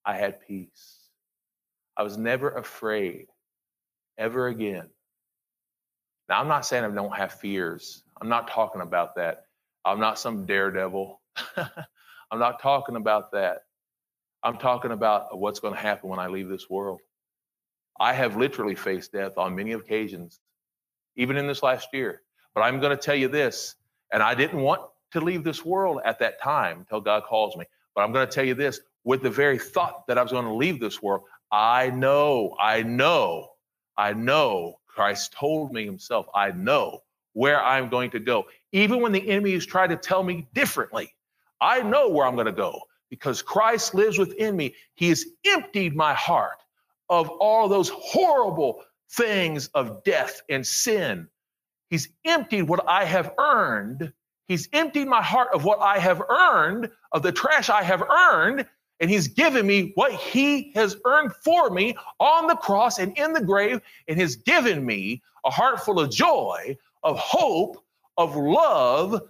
I 0.04 0.18
had 0.18 0.42
peace. 0.48 0.98
I 1.96 2.02
was 2.02 2.18
never 2.18 2.50
afraid 2.50 3.28
ever 4.18 4.48
again. 4.48 4.90
Now, 6.30 6.40
I'm 6.42 6.48
not 6.48 6.66
saying 6.66 6.84
I 6.84 6.90
don't 6.90 7.16
have 7.16 7.34
fears. 7.34 8.02
I'm 8.20 8.30
not 8.30 8.48
talking 8.48 8.82
about 8.82 9.18
that. 9.18 9.44
I'm 9.86 10.00
not 10.00 10.18
some 10.18 10.48
daredevil. 10.48 11.22
I'm 11.58 12.40
not 12.40 12.60
talking 12.60 12.96
about 12.96 13.34
that. 13.34 13.60
I'm 14.42 14.58
talking 14.58 14.90
about 14.90 15.38
what's 15.38 15.60
going 15.60 15.76
to 15.76 15.80
happen 15.80 16.10
when 16.10 16.18
I 16.18 16.26
leave 16.26 16.50
this 16.50 16.68
world. 16.72 17.02
I 18.00 18.14
have 18.14 18.36
literally 18.36 18.74
faced 18.74 19.12
death 19.12 19.38
on 19.38 19.56
many 19.56 19.74
occasions, 19.74 20.40
even 21.16 21.38
in 21.38 21.46
this 21.46 21.62
last 21.62 21.90
year. 21.94 22.24
But 22.56 22.62
I'm 22.62 22.80
going 22.80 22.96
to 22.96 23.02
tell 23.02 23.16
you 23.16 23.28
this, 23.28 23.76
and 24.14 24.24
I 24.24 24.36
didn't 24.36 24.62
want 24.62 24.82
to 25.12 25.22
leave 25.22 25.44
this 25.44 25.66
world 25.66 26.02
at 26.06 26.20
that 26.20 26.42
time 26.42 26.80
until 26.80 27.02
God 27.02 27.24
calls 27.24 27.56
me. 27.58 27.66
But 27.96 28.02
I'm 28.02 28.12
going 28.12 28.28
to 28.28 28.34
tell 28.34 28.46
you 28.46 28.56
this 28.56 28.82
with 29.04 29.24
the 29.24 29.30
very 29.30 29.60
thought 29.60 30.08
that 30.08 30.18
I 30.18 30.24
was 30.24 30.32
going 30.32 30.46
to 30.46 30.54
leave 30.54 30.80
this 30.80 31.02
world, 31.02 31.24
I 31.52 31.90
know, 31.90 32.56
I 32.60 32.84
know 32.84 33.50
I 33.98 34.14
know, 34.14 34.80
Christ 34.88 35.34
told 35.34 35.72
me 35.74 35.86
himself, 35.86 36.26
I 36.34 36.52
know 36.52 37.02
where 37.34 37.64
I'm 37.64 37.90
going 37.90 38.12
to 38.12 38.20
go. 38.20 38.46
Even 38.72 39.02
when 39.02 39.12
the 39.12 39.30
enemy 39.30 39.54
is 39.54 39.66
trying 39.66 39.90
to 39.90 39.98
tell 39.98 40.24
me 40.24 40.48
differently, 40.54 41.14
I 41.62 41.82
know 41.82 42.10
where 42.10 42.26
I'm 42.26 42.36
going 42.36 42.48
to 42.48 42.52
go 42.52 42.82
because 43.10 43.42
Christ 43.42 43.94
lives 43.94 44.18
within 44.18 44.56
me. 44.56 44.76
He 44.96 45.10
has 45.10 45.26
emptied 45.46 45.96
my 45.96 46.14
heart 46.14 46.58
of 47.10 47.30
all 47.30 47.68
those 47.70 47.90
horrible 47.90 48.84
things 49.12 49.68
of 49.70 50.04
death 50.04 50.42
and 50.50 50.66
sin. 50.66 51.28
He's 51.92 52.08
emptied 52.26 52.64
what 52.64 52.86
I 52.88 53.04
have 53.04 53.34
earned. 53.38 54.14
He's 54.48 54.70
emptied 54.74 55.08
my 55.08 55.22
heart 55.22 55.50
of 55.54 55.66
what 55.66 55.80
I 55.80 56.00
have 56.00 56.22
earned, 56.22 56.90
of 57.12 57.22
the 57.22 57.34
trash 57.34 57.70
I 57.70 57.84
have 57.84 58.02
earned, 58.02 58.66
and 59.02 59.10
he's 59.10 59.28
given 59.28 59.68
me 59.68 59.92
what 59.96 60.14
he 60.14 60.72
has 60.72 60.96
earned 61.06 61.34
for 61.44 61.70
me 61.70 61.98
on 62.20 62.48
the 62.48 62.56
cross 62.56 62.98
and 62.98 63.18
in 63.18 63.34
the 63.34 63.44
grave, 63.44 63.82
and 64.08 64.20
has 64.20 64.38
given 64.38 64.86
me 64.86 65.22
a 65.46 65.52
heart 65.52 65.82
full 65.82 66.00
of 66.00 66.10
joy, 66.10 66.78
of 67.04 67.20
hope, 67.20 67.84
of 68.18 68.38
love. 68.38 69.22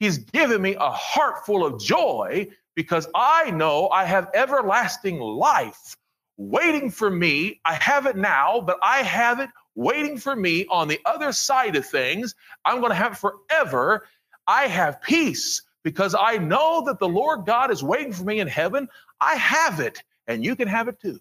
He's 0.00 0.18
given 0.18 0.60
me 0.60 0.74
a 0.74 0.90
heart 0.90 1.46
full 1.46 1.64
of 1.64 1.80
joy 1.80 2.48
because 2.74 3.06
I 3.14 3.52
know 3.52 3.88
I 3.88 4.04
have 4.04 4.30
everlasting 4.34 5.20
life 5.20 5.96
waiting 6.38 6.90
for 6.90 7.10
me. 7.10 7.60
I 7.64 7.74
have 7.74 8.06
it 8.06 8.16
now, 8.16 8.62
but 8.62 8.78
I 8.82 9.02
have 9.02 9.38
it 9.40 9.50
waiting 9.80 10.18
for 10.18 10.36
me 10.36 10.66
on 10.66 10.88
the 10.88 11.00
other 11.06 11.32
side 11.32 11.74
of 11.74 11.86
things. 11.86 12.34
I'm 12.64 12.80
going 12.80 12.90
to 12.90 12.96
have 12.96 13.12
it 13.12 13.18
forever. 13.18 14.06
I 14.46 14.66
have 14.66 15.00
peace 15.00 15.62
because 15.82 16.14
I 16.14 16.36
know 16.36 16.84
that 16.86 16.98
the 16.98 17.08
Lord 17.08 17.46
God 17.46 17.70
is 17.70 17.82
waiting 17.82 18.12
for 18.12 18.24
me 18.24 18.40
in 18.40 18.46
heaven. 18.46 18.88
I 19.20 19.36
have 19.36 19.80
it, 19.80 20.02
and 20.26 20.44
you 20.44 20.54
can 20.54 20.68
have 20.68 20.88
it 20.88 21.00
too. 21.00 21.18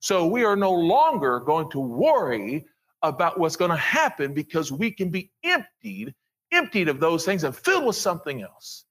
So 0.00 0.26
we 0.26 0.44
are 0.44 0.56
no 0.56 0.72
longer 0.72 1.38
going 1.38 1.70
to 1.70 1.78
worry 1.78 2.66
about 3.00 3.38
what's 3.38 3.56
going 3.56 3.70
to 3.70 3.76
happen 3.76 4.34
because 4.34 4.72
we 4.72 4.90
can 4.90 5.10
be 5.10 5.30
emptied, 5.44 6.14
emptied 6.50 6.88
of 6.88 6.98
those 6.98 7.24
things 7.24 7.44
and 7.44 7.54
filled 7.54 7.86
with 7.86 7.96
something 7.96 8.42
else, 8.42 8.84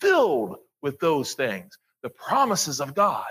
filled 0.00 0.56
with 0.82 0.98
those 0.98 1.34
things, 1.34 1.78
the 2.02 2.10
promises 2.10 2.80
of 2.80 2.94
God. 2.94 3.30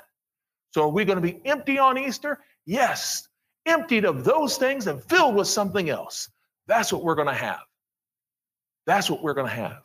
So 0.71 0.83
are 0.83 0.89
we 0.89 1.03
going 1.03 1.17
to 1.17 1.21
be 1.21 1.41
empty 1.45 1.79
on 1.79 1.97
Easter? 1.97 2.39
Yes, 2.65 3.27
emptied 3.65 4.05
of 4.05 4.23
those 4.23 4.57
things 4.57 4.87
and 4.87 5.03
filled 5.03 5.35
with 5.35 5.47
something 5.47 5.89
else. 5.89 6.29
That's 6.67 6.93
what 6.93 7.03
we're 7.03 7.15
going 7.15 7.27
to 7.29 7.33
have. 7.33 7.61
That's 8.87 9.09
what 9.09 9.23
we're 9.23 9.35
going 9.35 9.49
to 9.49 9.55
have. 9.55 9.83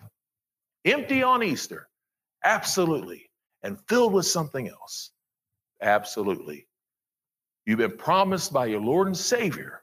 Empty 0.85 1.23
on 1.23 1.43
Easter. 1.43 1.89
Absolutely 2.45 3.31
and 3.63 3.79
filled 3.89 4.13
with 4.13 4.27
something 4.27 4.69
else? 4.69 5.11
Absolutely. 5.83 6.67
You've 7.67 7.79
been 7.79 7.97
promised 7.97 8.53
by 8.53 8.67
your 8.67 8.81
Lord 8.81 9.09
and 9.09 9.17
Savior 9.17 9.79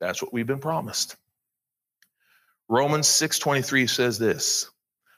That's 0.00 0.22
what 0.22 0.32
we've 0.32 0.46
been 0.46 0.60
promised. 0.60 1.16
Romans 2.68 3.08
6:23 3.08 3.86
says 3.86 4.18
this, 4.18 4.70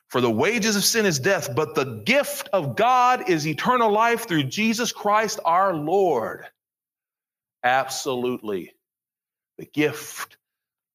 "For 0.09 0.20
the 0.20 0.31
wages 0.31 0.76
of 0.76 0.85
sin 0.85 1.07
is 1.07 1.18
death, 1.18 1.54
but 1.54 1.74
the 1.74 2.02
gift 2.04 2.48
of 2.52 2.76
God 2.76 3.28
is 3.31 3.46
eternal 3.46 3.90
life 3.90 4.28
through 4.28 4.44
Jesus 4.44 4.92
Christ 4.92 5.40
our 5.44 5.74
Lord." 5.74 6.46
Absolutely. 7.64 8.73
The 9.59 9.66
gift 9.66 10.37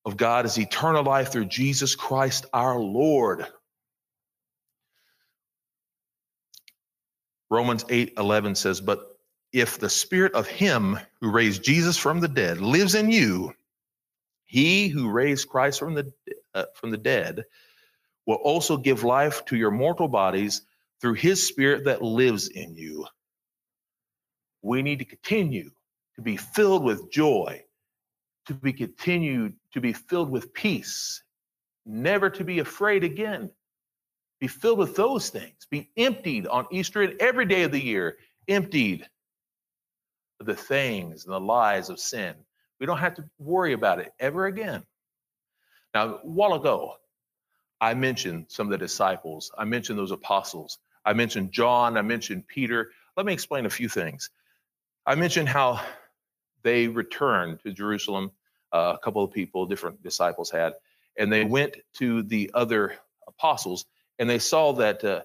of 0.06 0.17
God 0.17 0.45
is 0.45 0.58
eternal 0.60 1.04
life 1.04 1.32
through 1.32 1.45
Jesus 1.45 1.95
Christ 1.95 2.45
our 2.54 2.80
Lord. 2.80 3.47
Romans 7.52 7.86
8:11 7.89 8.56
says, 8.56 8.82
"But 8.82 9.02
if 9.54 9.80
the 9.80 9.89
spirit 9.89 10.34
of 10.36 10.47
him 10.47 10.99
who 11.21 11.32
raised 11.32 11.63
Jesus 11.63 11.97
from 11.97 12.21
the 12.21 12.30
dead 12.30 12.60
lives 12.60 12.95
in 12.95 13.12
you, 13.12 13.56
he 14.45 14.89
who 14.89 15.12
raised 15.12 15.49
Christ 15.49 15.80
from 15.80 15.95
the 15.95 16.13
uh, 16.54 16.65
from 16.76 16.91
the 16.91 16.97
dead 16.97 17.45
will 18.26 18.38
also 18.38 18.78
give 18.78 19.04
life 19.04 19.45
to 19.45 19.58
your 19.58 19.71
mortal 19.71 20.08
bodies 20.10 20.62
through 21.02 21.15
his 21.15 21.47
spirit 21.47 21.86
that 21.86 22.02
lives 22.04 22.49
in 22.49 22.76
you." 22.76 23.08
We 24.63 24.84
need 24.84 24.99
to 24.99 25.06
continue 25.06 25.71
to 26.15 26.21
be 26.21 26.38
filled 26.38 26.84
with 26.84 27.12
joy, 27.12 27.63
to 28.47 28.54
be 28.54 28.73
continued 28.73 29.56
to 29.73 29.82
be 29.82 29.93
filled 29.93 30.30
with 30.30 30.54
peace, 30.54 31.23
never 31.86 32.30
to 32.30 32.43
be 32.43 32.60
afraid 32.60 33.04
again. 33.04 33.49
Be 34.39 34.47
filled 34.47 34.80
with 34.80 34.95
those 34.95 35.30
things. 35.30 35.67
Be 35.69 35.89
emptied 35.95 36.47
on 36.47 36.67
Easter 36.71 37.02
and 37.02 37.19
every 37.21 37.45
day 37.45 37.63
of 37.63 37.71
the 37.71 37.84
year, 37.84 38.17
emptied 38.47 39.08
of 40.39 40.45
the 40.45 40.56
things 40.56 41.26
and 41.26 41.34
the 41.34 41.39
lies 41.39 41.89
of 41.89 41.99
sin. 41.99 42.36
We 42.80 42.86
don't 42.86 42.97
have 42.97 43.15
to 43.15 43.30
worry 43.39 43.73
about 43.73 43.99
it 43.99 44.12
ever 44.19 44.45
again. 44.45 44.84
Now, 45.93 46.15
a 46.15 46.17
while 46.23 46.54
ago, 46.54 46.95
I 47.80 47.93
mentioned 47.93 48.45
some 48.49 48.67
of 48.67 48.71
the 48.71 48.78
disciples. 48.78 49.52
I 49.58 49.63
mentioned 49.63 49.97
those 49.97 50.12
apostles. 50.12 50.80
I 51.06 51.13
mentioned 51.13 51.52
John. 51.52 51.97
I 51.97 52.02
mentioned 52.02 52.47
Peter. 52.47 52.91
Let 53.15 53.26
me 53.26 53.34
explain 53.34 53.65
a 53.65 53.69
few 53.69 53.88
things. 53.88 54.30
I 55.06 55.15
mentioned 55.15 55.49
how 55.49 55.82
they 56.63 56.88
returned 56.88 57.60
to 57.62 57.71
Jerusalem. 57.71 58.32
Uh, 58.71 58.95
a 58.95 58.97
couple 58.97 59.23
of 59.23 59.32
people, 59.32 59.67
different 59.67 60.02
disciples 60.02 60.49
had, 60.49 60.73
and 61.15 61.32
they 61.32 61.45
went 61.45 61.78
to 61.93 62.23
the 62.23 62.49
other 62.56 62.95
apostles 63.28 63.86
and 64.19 64.30
they 64.30 64.39
saw 64.39 64.73
that 64.73 65.04
uh, 65.04 65.21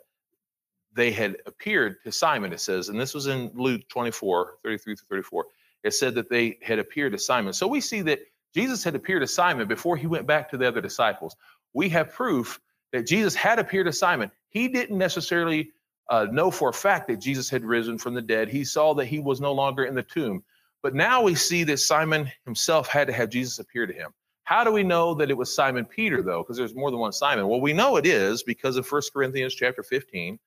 they 0.94 1.11
had 1.11 1.37
appeared 1.46 1.96
to 2.05 2.12
Simon, 2.12 2.53
it 2.53 2.61
says, 2.61 2.88
and 2.88 2.98
this 2.98 3.14
was 3.14 3.27
in 3.27 3.51
Luke 3.55 3.83
24, 3.88 4.55
33 4.62 4.96
to 4.96 5.03
34. 5.05 5.46
It 5.85 5.94
said 5.94 6.16
that 6.16 6.29
they 6.29 6.59
had 6.62 6.79
appeared 6.79 7.12
to 7.12 7.18
Simon. 7.18 7.53
So 7.53 7.68
we 7.68 7.81
see 7.81 8.03
that 8.03 8.20
Jesus 8.55 8.83
had 8.83 8.94
appeared 8.94 9.22
to 9.22 9.29
Simon 9.29 9.68
before 9.68 9.96
he 9.96 10.07
went 10.07 10.27
back 10.27 10.51
to 10.51 10.57
the 10.57 10.66
other 10.66 10.81
disciples. 10.81 11.37
We 11.72 11.90
have 11.90 12.12
proof 12.12 12.61
that 12.92 13.07
Jesus 13.07 13.35
had 13.35 13.59
appeared 13.59 13.87
to 13.87 13.92
Simon. 13.92 14.31
He 14.48 14.68
didn't 14.68 14.98
necessarily 14.98 15.70
uh, 16.09 16.27
know 16.31 16.51
for 16.51 16.70
a 16.70 16.72
fact 16.74 17.09
that 17.09 17.20
Jesus 17.20 17.51
had 17.51 17.64
risen 17.64 17.98
from 17.98 18.14
the 18.14 18.22
dead. 18.22 18.48
He 18.48 18.64
saw 18.64 18.94
that 18.94 19.05
he 19.05 19.20
was 19.20 19.40
no 19.40 19.53
longer 19.53 19.85
in 19.85 19.94
the 19.94 20.03
tomb. 20.03 20.42
But 20.83 20.95
now 20.95 21.23
we 21.23 21.35
see 21.35 21.64
that 21.64 21.79
Simon 21.79 22.31
himself 22.45 22.88
had 22.88 23.09
to 23.09 23.12
have 23.12 23.31
Jesus 23.31 23.59
appear 23.59 23.87
to 23.87 23.93
him. 23.93 24.11
How 24.45 24.64
do 24.64 24.73
we 24.73 24.83
know 24.83 25.14
that 25.14 25.31
it 25.31 25.37
was 25.37 25.55
Simon 25.55 25.85
Peter, 25.85 26.23
though? 26.23 26.43
Because 26.43 26.57
there's 26.57 26.75
more 26.75 26.91
than 26.91 27.01
one 27.01 27.12
Simon. 27.12 27.49
Well, 27.49 27.61
we 27.61 27.75
know 27.75 27.97
it 27.97 28.07
is 28.07 28.43
because 28.43 28.77
of 28.77 28.91
1 28.91 29.03
Corinthians 29.12 29.55
chapter 29.55 29.83
15. 29.83 30.38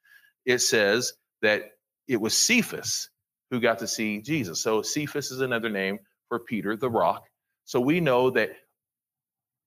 It 0.45 0.59
says 0.59 1.13
that 1.41 1.63
it 2.07 2.19
was 2.19 2.35
Cephas 2.35 3.09
who 3.51 3.59
got 3.59 3.79
to 3.79 3.87
see 3.87 4.21
Jesus. 4.21 4.61
So 4.61 4.81
Cephas 4.81 5.29
is 5.29 5.41
another 5.41 5.69
name 5.69 5.99
for 6.29 6.39
Peter, 6.39 6.75
the 6.75 6.89
rock. 6.89 7.27
So 7.65 7.79
we 7.79 7.99
know 7.99 8.31
that 8.31 8.51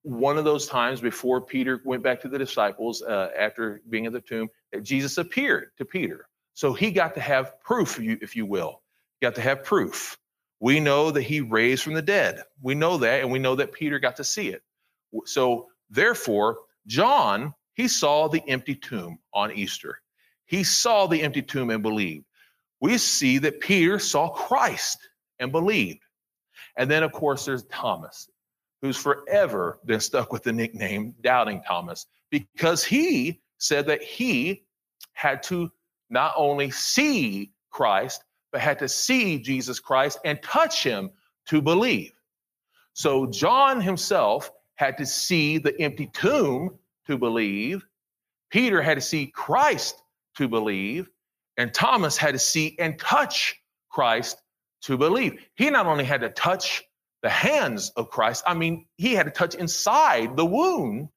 one 0.03 0.37
of 0.37 0.45
those 0.45 0.67
times 0.67 1.01
before 1.01 1.41
Peter 1.41 1.81
went 1.85 2.03
back 2.03 2.23
to 2.23 2.29
the 2.29 2.39
disciples 2.39 3.03
uh, 3.03 3.31
after 3.39 3.81
being 3.89 4.07
at 4.07 4.13
the 4.13 4.21
tomb, 4.21 4.49
that 4.73 4.83
Jesus 4.83 5.17
appeared 5.17 5.69
to 5.79 5.85
Peter. 5.85 6.27
So 6.55 6.73
he 6.73 6.91
got 6.91 7.15
to 7.15 7.21
have 7.21 7.61
proof, 7.61 7.99
if 8.01 8.37
you 8.37 8.47
will. 8.47 8.83
He 9.21 9.27
got 9.27 9.37
to 9.37 9.41
have 9.41 9.65
proof. 9.65 10.19
We 10.65 10.81
know 10.81 11.11
that 11.11 11.21
he 11.21 11.43
raised 11.43 11.83
from 11.83 11.93
the 11.93 12.01
dead. 12.01 12.43
We 12.63 12.75
know 12.75 12.97
that, 12.97 13.21
and 13.21 13.31
we 13.31 13.39
know 13.39 13.55
that 13.57 13.73
Peter 13.73 13.99
got 13.99 14.17
to 14.17 14.25
see 14.25 14.49
it. 14.49 14.63
So, 15.27 15.67
therefore, 15.91 16.61
John, 16.87 17.53
he 17.75 17.87
saw 17.87 18.29
the 18.29 18.43
empty 18.49 18.75
tomb 18.75 19.19
on 19.35 19.53
Easter. 19.53 20.01
He 20.47 20.65
saw 20.65 21.07
the 21.07 21.21
empty 21.21 21.43
tomb 21.43 21.69
and 21.69 21.83
believed. 21.83 22.25
We 22.81 22.97
see 22.97 23.37
that 23.41 23.61
Peter 23.61 23.99
saw 23.99 24.31
Christ 24.31 25.07
and 25.39 25.53
believed. 25.53 26.01
And 26.79 26.91
then, 26.91 27.03
of 27.03 27.13
course, 27.13 27.45
there's 27.45 27.65
Thomas, 27.65 28.31
who's 28.81 28.97
forever 28.97 29.79
been 29.85 30.01
stuck 30.01 30.33
with 30.33 30.45
the 30.45 30.53
nickname 30.55 31.15
Doubting 31.21 31.61
Thomas, 31.61 32.07
because 32.31 32.83
he 32.83 33.43
said 33.59 33.89
that 33.89 34.03
he 34.03 34.65
had 35.13 35.43
to 35.43 35.71
not 36.09 36.33
only 36.39 36.71
see 36.71 37.53
Christ, 37.71 38.25
but 38.55 38.61
had 38.61 38.79
to 38.79 38.89
see 38.89 39.41
Jesus 39.41 39.81
Christ 39.81 40.21
and 40.25 40.41
touch 40.41 40.85
him 40.85 41.11
to 41.49 41.61
believe. 41.61 42.13
So 42.93 43.27
John 43.27 43.81
himself 43.81 44.49
had 44.77 44.99
to 44.99 45.07
see 45.07 45.59
the 45.59 45.77
empty 45.83 46.07
tomb 46.07 46.79
to 47.09 47.19
believe. 47.19 47.85
Peter 48.51 48.81
had 48.81 48.95
to 48.95 49.01
see 49.01 49.27
Christ 49.27 50.01
to 50.37 50.47
believe. 50.47 51.11
And 51.57 51.75
Thomas 51.75 52.17
had 52.17 52.35
to 52.35 52.39
see 52.39 52.77
and 52.79 52.97
touch 52.97 53.61
Christ 53.91 54.41
to 54.83 54.97
believe. 54.97 55.45
He 55.57 55.69
not 55.71 55.87
only 55.87 56.05
had 56.05 56.21
to 56.21 56.29
touch 56.29 56.85
the 57.25 57.31
hands 57.31 57.91
of 57.97 58.09
Christ, 58.09 58.45
I 58.47 58.55
mean, 58.55 58.87
he 58.97 59.15
had 59.15 59.25
to 59.25 59.33
touch 59.33 59.57
inside 59.57 60.37
the 60.37 60.47
wound 60.47 61.09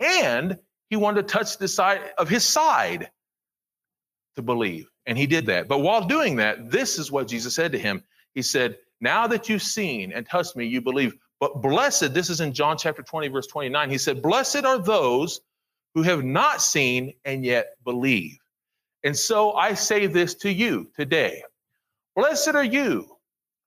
and 0.00 0.58
he 0.90 0.96
wanted 0.96 1.26
to 1.26 1.32
touch 1.32 1.56
the 1.56 1.66
side 1.66 2.02
of 2.18 2.28
his 2.28 2.44
side 2.44 3.10
to 4.36 4.42
believe. 4.42 4.90
And 5.06 5.18
he 5.18 5.26
did 5.26 5.46
that. 5.46 5.68
But 5.68 5.80
while 5.80 6.06
doing 6.06 6.36
that, 6.36 6.70
this 6.70 6.98
is 6.98 7.10
what 7.12 7.28
Jesus 7.28 7.54
said 7.54 7.72
to 7.72 7.78
him. 7.78 8.02
He 8.34 8.42
said, 8.42 8.78
Now 9.00 9.26
that 9.28 9.48
you've 9.48 9.62
seen 9.62 10.12
and 10.12 10.26
touched 10.26 10.56
me, 10.56 10.66
you 10.66 10.80
believe. 10.80 11.14
But 11.40 11.60
blessed, 11.62 12.14
this 12.14 12.30
is 12.30 12.40
in 12.40 12.54
John 12.54 12.78
chapter 12.78 13.02
20, 13.02 13.28
verse 13.28 13.46
29. 13.46 13.90
He 13.90 13.98
said, 13.98 14.22
Blessed 14.22 14.64
are 14.64 14.78
those 14.78 15.40
who 15.94 16.02
have 16.02 16.24
not 16.24 16.62
seen 16.62 17.14
and 17.24 17.44
yet 17.44 17.66
believe. 17.84 18.38
And 19.04 19.16
so 19.16 19.52
I 19.52 19.74
say 19.74 20.06
this 20.06 20.34
to 20.36 20.52
you 20.52 20.88
today 20.96 21.42
Blessed 22.16 22.54
are 22.54 22.64
you 22.64 23.08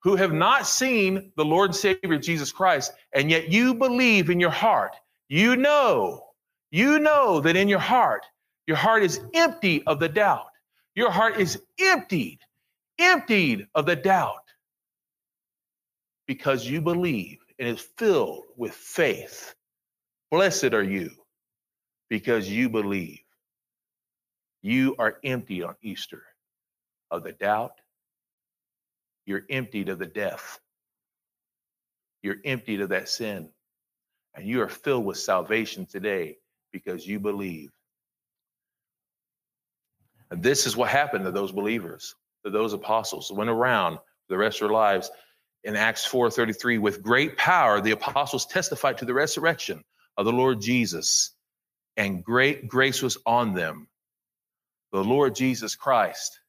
who 0.04 0.15
have 0.15 0.34
not 0.34 0.67
seen 0.67 1.32
the 1.36 1.45
Lord 1.45 1.71
and 1.71 1.76
Savior 1.76 2.17
Jesus 2.17 2.52
Christ, 2.52 2.93
and 3.13 3.30
yet 3.30 3.50
you 3.50 3.76
believe 3.76 4.30
in 4.30 4.39
your 4.39 4.52
heart. 4.52 4.95
You 5.28 5.58
know, 5.58 6.23
you 6.71 7.00
know 7.00 7.41
that 7.41 7.56
in 7.56 7.67
your 7.67 7.80
heart, 7.80 8.26
your 8.67 8.78
heart 8.78 9.04
is 9.04 9.19
empty 9.34 9.84
of 9.86 10.00
the 10.00 10.10
doubt. 10.10 10.47
Your 10.97 11.12
heart 11.12 11.39
is 11.39 11.62
emptied, 11.79 12.39
emptied 12.97 13.67
of 13.75 13.86
the 13.86 13.95
doubt 13.95 14.41
because 16.25 16.65
you 16.65 16.81
believe 16.81 17.38
and 17.60 17.69
is 17.69 17.88
filled 17.99 18.45
with 18.55 18.73
faith. 18.73 19.53
Blessed 20.31 20.73
are 20.73 20.81
you 20.81 21.12
because 22.10 22.49
you 22.49 22.67
believe. 22.67 23.19
You 24.63 24.95
are 24.97 25.19
empty 25.23 25.62
on 25.62 25.75
Easter 25.83 26.23
of 27.12 27.23
the 27.23 27.33
doubt. 27.33 27.73
You're 29.27 29.45
emptied 29.51 29.89
of 29.89 29.99
the 29.99 30.07
death. 30.07 30.60
You're 32.23 32.38
emptied 32.43 32.81
of 32.81 32.89
that 32.89 33.07
sin. 33.07 33.49
And 34.33 34.47
you 34.47 34.63
are 34.63 34.67
filled 34.67 35.05
with 35.05 35.19
salvation 35.19 35.86
today 35.86 36.39
because 36.73 37.05
you 37.05 37.19
believe. 37.19 37.69
And 40.30 40.44
this 40.44 40.68
is 40.68 40.76
what 40.76 40.90
happened 40.90 41.26
to 41.26 41.32
those 41.32 41.52
believers, 41.52 42.16
to 42.46 42.52
those 42.52 42.74
apostles, 42.74 43.32
went 43.32 43.50
around 43.50 44.00
the 44.30 44.38
rest 44.38 44.62
of 44.62 44.68
their 44.68 44.76
lives. 44.76 45.10
In 45.63 45.76
Acts 45.76 46.06
4:33, 46.06 46.78
with 46.78 47.02
great 47.02 47.38
power, 47.38 47.82
the 47.82 47.92
apostles 47.92 48.46
testified 48.46 49.00
to 49.00 49.06
the 49.06 49.13
resurrection 49.13 49.84
of 50.16 50.26
the 50.26 50.32
Lord 50.32 50.62
Jesus, 50.62 51.32
and 51.98 52.24
great 52.24 52.68
grace 52.68 53.02
was 53.02 53.18
on 53.26 53.54
them. 53.54 53.90
The 54.94 55.04
Lord 55.04 55.36
Jesus 55.36 55.76
Christ 55.76 56.40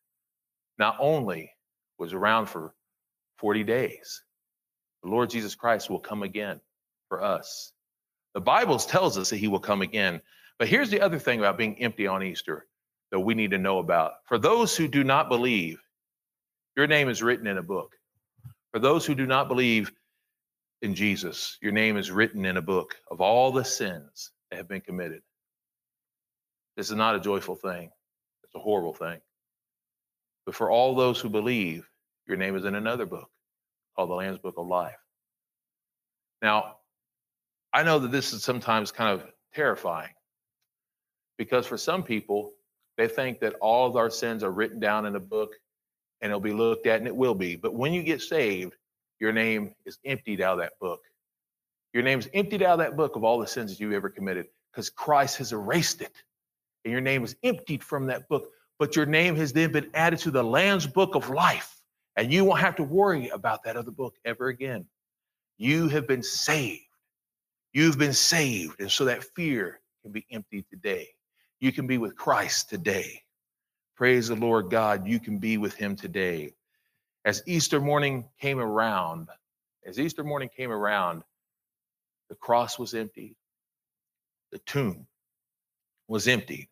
not 0.78 0.96
only 1.00 1.52
was 1.98 2.12
around 2.12 2.46
for 2.46 2.72
40 3.38 3.64
days, 3.64 4.22
the 5.02 5.08
Lord 5.08 5.30
Jesus 5.30 5.56
Christ 5.56 5.90
will 5.90 5.98
come 5.98 6.22
again 6.22 6.60
for 7.08 7.22
us. 7.22 7.72
The 8.34 8.40
Bible 8.40 8.78
tells 8.78 9.18
us 9.18 9.30
that 9.30 9.38
he 9.38 9.48
will 9.48 9.58
come 9.58 9.82
again. 9.82 10.22
But 10.58 10.68
here's 10.68 10.90
the 10.90 11.00
other 11.00 11.18
thing 11.18 11.40
about 11.40 11.58
being 11.58 11.80
empty 11.80 12.06
on 12.06 12.22
Easter 12.22 12.67
that 13.10 13.20
we 13.20 13.34
need 13.34 13.52
to 13.52 13.58
know 13.58 13.78
about. 13.78 14.12
For 14.26 14.38
those 14.38 14.76
who 14.76 14.88
do 14.88 15.04
not 15.04 15.28
believe, 15.28 15.80
your 16.76 16.86
name 16.86 17.08
is 17.08 17.22
written 17.22 17.46
in 17.46 17.58
a 17.58 17.62
book. 17.62 17.94
For 18.72 18.78
those 18.78 19.06
who 19.06 19.14
do 19.14 19.26
not 19.26 19.48
believe 19.48 19.90
in 20.82 20.94
Jesus, 20.94 21.58
your 21.60 21.72
name 21.72 21.96
is 21.96 22.10
written 22.10 22.44
in 22.44 22.56
a 22.56 22.62
book 22.62 22.96
of 23.10 23.20
all 23.20 23.52
the 23.52 23.64
sins 23.64 24.30
that 24.50 24.58
have 24.58 24.68
been 24.68 24.80
committed. 24.80 25.22
This 26.76 26.90
is 26.90 26.96
not 26.96 27.16
a 27.16 27.20
joyful 27.20 27.56
thing, 27.56 27.90
it's 28.44 28.54
a 28.54 28.60
horrible 28.60 28.94
thing. 28.94 29.20
But 30.46 30.54
for 30.54 30.70
all 30.70 30.94
those 30.94 31.20
who 31.20 31.28
believe, 31.28 31.88
your 32.26 32.36
name 32.36 32.56
is 32.56 32.64
in 32.64 32.74
another 32.74 33.06
book 33.06 33.28
called 33.96 34.10
the 34.10 34.14
Lamb's 34.14 34.38
Book 34.38 34.54
of 34.58 34.66
Life. 34.66 34.96
Now, 36.42 36.76
I 37.72 37.82
know 37.82 37.98
that 37.98 38.12
this 38.12 38.32
is 38.32 38.42
sometimes 38.42 38.92
kind 38.92 39.20
of 39.20 39.26
terrifying 39.54 40.12
because 41.36 41.66
for 41.66 41.76
some 41.76 42.02
people, 42.02 42.52
they 42.98 43.08
think 43.08 43.40
that 43.40 43.54
all 43.60 43.86
of 43.86 43.96
our 43.96 44.10
sins 44.10 44.42
are 44.42 44.50
written 44.50 44.80
down 44.80 45.06
in 45.06 45.16
a 45.16 45.20
book 45.20 45.54
and 46.20 46.30
it'll 46.30 46.40
be 46.40 46.52
looked 46.52 46.88
at, 46.88 46.98
and 46.98 47.06
it 47.06 47.14
will 47.14 47.34
be. 47.34 47.54
But 47.54 47.72
when 47.72 47.92
you 47.92 48.02
get 48.02 48.20
saved, 48.20 48.74
your 49.20 49.32
name 49.32 49.72
is 49.86 49.98
emptied 50.04 50.40
out 50.40 50.54
of 50.54 50.58
that 50.58 50.72
book. 50.80 51.00
Your 51.94 52.02
name 52.02 52.18
is 52.18 52.28
emptied 52.34 52.60
out 52.60 52.72
of 52.72 52.78
that 52.80 52.96
book 52.96 53.14
of 53.14 53.22
all 53.22 53.38
the 53.38 53.46
sins 53.46 53.70
that 53.70 53.80
you 53.80 53.92
ever 53.92 54.10
committed 54.10 54.46
because 54.72 54.90
Christ 54.90 55.38
has 55.38 55.52
erased 55.52 56.02
it. 56.02 56.12
And 56.84 56.90
your 56.90 57.00
name 57.00 57.22
is 57.22 57.36
emptied 57.44 57.84
from 57.84 58.06
that 58.06 58.28
book. 58.28 58.50
But 58.80 58.96
your 58.96 59.06
name 59.06 59.36
has 59.36 59.52
then 59.52 59.70
been 59.70 59.90
added 59.94 60.18
to 60.20 60.32
the 60.32 60.42
Lamb's 60.42 60.86
book 60.86 61.14
of 61.14 61.30
life. 61.30 61.80
And 62.16 62.32
you 62.32 62.44
won't 62.44 62.60
have 62.60 62.76
to 62.76 62.82
worry 62.82 63.28
about 63.28 63.62
that 63.62 63.76
other 63.76 63.92
book 63.92 64.16
ever 64.24 64.48
again. 64.48 64.86
You 65.56 65.88
have 65.88 66.08
been 66.08 66.24
saved. 66.24 66.82
You've 67.72 67.98
been 67.98 68.12
saved. 68.12 68.80
And 68.80 68.90
so 68.90 69.04
that 69.04 69.22
fear 69.22 69.80
can 70.02 70.10
be 70.10 70.26
emptied 70.32 70.64
today. 70.68 71.08
You 71.60 71.72
can 71.72 71.86
be 71.86 71.98
with 71.98 72.16
Christ 72.16 72.70
today. 72.70 73.22
Praise 73.96 74.28
the 74.28 74.36
Lord 74.36 74.70
God, 74.70 75.08
you 75.08 75.18
can 75.18 75.38
be 75.38 75.58
with 75.58 75.74
him 75.74 75.96
today. 75.96 76.54
As 77.24 77.42
Easter 77.46 77.80
morning 77.80 78.26
came 78.40 78.60
around, 78.60 79.28
as 79.84 79.98
Easter 79.98 80.22
morning 80.22 80.50
came 80.56 80.70
around, 80.70 81.22
the 82.28 82.36
cross 82.36 82.78
was 82.78 82.94
empty, 82.94 83.36
the 84.52 84.58
tomb 84.58 85.06
was 86.06 86.28
empty. 86.28 86.70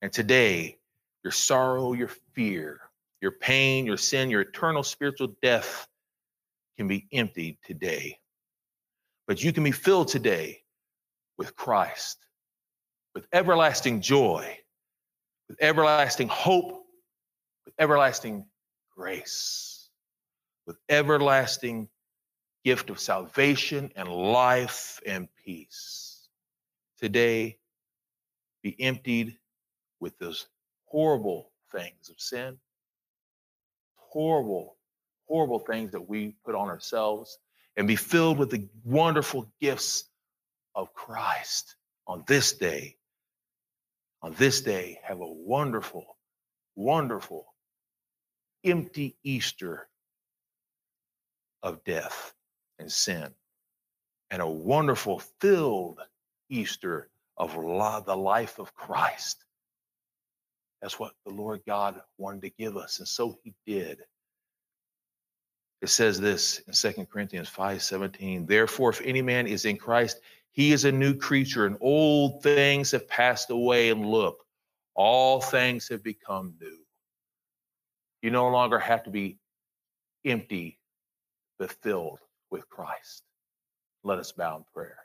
And 0.00 0.12
today, 0.12 0.78
your 1.22 1.32
sorrow, 1.32 1.92
your 1.92 2.10
fear, 2.34 2.80
your 3.20 3.32
pain, 3.32 3.86
your 3.86 3.96
sin, 3.96 4.30
your 4.30 4.40
eternal 4.40 4.82
spiritual 4.82 5.34
death 5.42 5.86
can 6.76 6.88
be 6.88 7.06
emptied 7.12 7.58
today. 7.64 8.18
But 9.28 9.42
you 9.44 9.52
can 9.52 9.62
be 9.62 9.72
filled 9.72 10.08
today 10.08 10.62
with 11.38 11.54
Christ, 11.54 12.18
with 13.14 13.26
everlasting 13.32 14.00
joy, 14.00 14.58
with 15.48 15.58
everlasting 15.60 16.28
hope, 16.28 16.84
with 17.64 17.74
everlasting 17.78 18.46
grace, 18.96 19.88
with 20.66 20.76
everlasting 20.88 21.88
gift 22.64 22.90
of 22.90 22.98
salvation 23.00 23.90
and 23.96 24.08
life 24.08 25.00
and 25.06 25.28
peace. 25.44 26.28
Today, 26.98 27.58
be 28.62 28.80
emptied 28.80 29.36
with 30.00 30.16
those 30.18 30.46
horrible 30.84 31.50
things 31.72 32.08
of 32.10 32.20
sin, 32.20 32.58
horrible, 33.96 34.76
horrible 35.26 35.58
things 35.58 35.90
that 35.92 36.08
we 36.08 36.36
put 36.44 36.54
on 36.54 36.68
ourselves, 36.68 37.38
and 37.76 37.88
be 37.88 37.96
filled 37.96 38.38
with 38.38 38.50
the 38.50 38.68
wonderful 38.84 39.50
gifts 39.60 40.04
of 40.74 40.92
Christ 40.94 41.76
on 42.06 42.22
this 42.26 42.52
day. 42.52 42.96
On 44.22 44.32
this 44.34 44.60
day, 44.60 45.00
have 45.02 45.20
a 45.20 45.26
wonderful, 45.26 46.16
wonderful, 46.76 47.46
empty 48.64 49.16
Easter 49.24 49.88
of 51.62 51.82
death 51.84 52.32
and 52.78 52.90
sin, 52.90 53.34
and 54.30 54.40
a 54.42 54.48
wonderful, 54.48 55.20
filled 55.40 55.98
Easter 56.48 57.08
of 57.36 57.54
the 57.54 58.16
life 58.16 58.58
of 58.58 58.74
Christ. 58.74 59.44
That's 60.80 60.98
what 60.98 61.12
the 61.26 61.32
Lord 61.32 61.62
God 61.66 62.00
wanted 62.18 62.42
to 62.42 62.50
give 62.50 62.76
us, 62.76 63.00
and 63.00 63.08
so 63.08 63.38
He 63.42 63.54
did. 63.66 63.98
It 65.80 65.88
says 65.88 66.20
this 66.20 66.60
in 66.60 66.92
2 66.92 67.06
Corinthians 67.06 67.48
5 67.48 67.82
17. 67.82 68.46
Therefore, 68.46 68.90
if 68.90 69.00
any 69.00 69.22
man 69.22 69.48
is 69.48 69.64
in 69.64 69.76
Christ, 69.78 70.20
he 70.52 70.72
is 70.72 70.84
a 70.84 70.92
new 70.92 71.14
creature, 71.16 71.66
and 71.66 71.76
old 71.80 72.42
things 72.42 72.90
have 72.92 73.08
passed 73.08 73.50
away, 73.50 73.90
and 73.90 74.06
look, 74.06 74.44
all 74.94 75.40
things 75.40 75.88
have 75.88 76.02
become 76.02 76.54
new. 76.60 76.78
You 78.20 78.30
no 78.30 78.48
longer 78.48 78.78
have 78.78 79.02
to 79.04 79.10
be 79.10 79.38
empty, 80.24 80.78
but 81.58 81.72
filled 81.82 82.18
with 82.50 82.68
Christ. 82.68 83.22
Let 84.04 84.18
us 84.18 84.32
bow 84.32 84.58
in 84.58 84.64
prayer. 84.74 84.98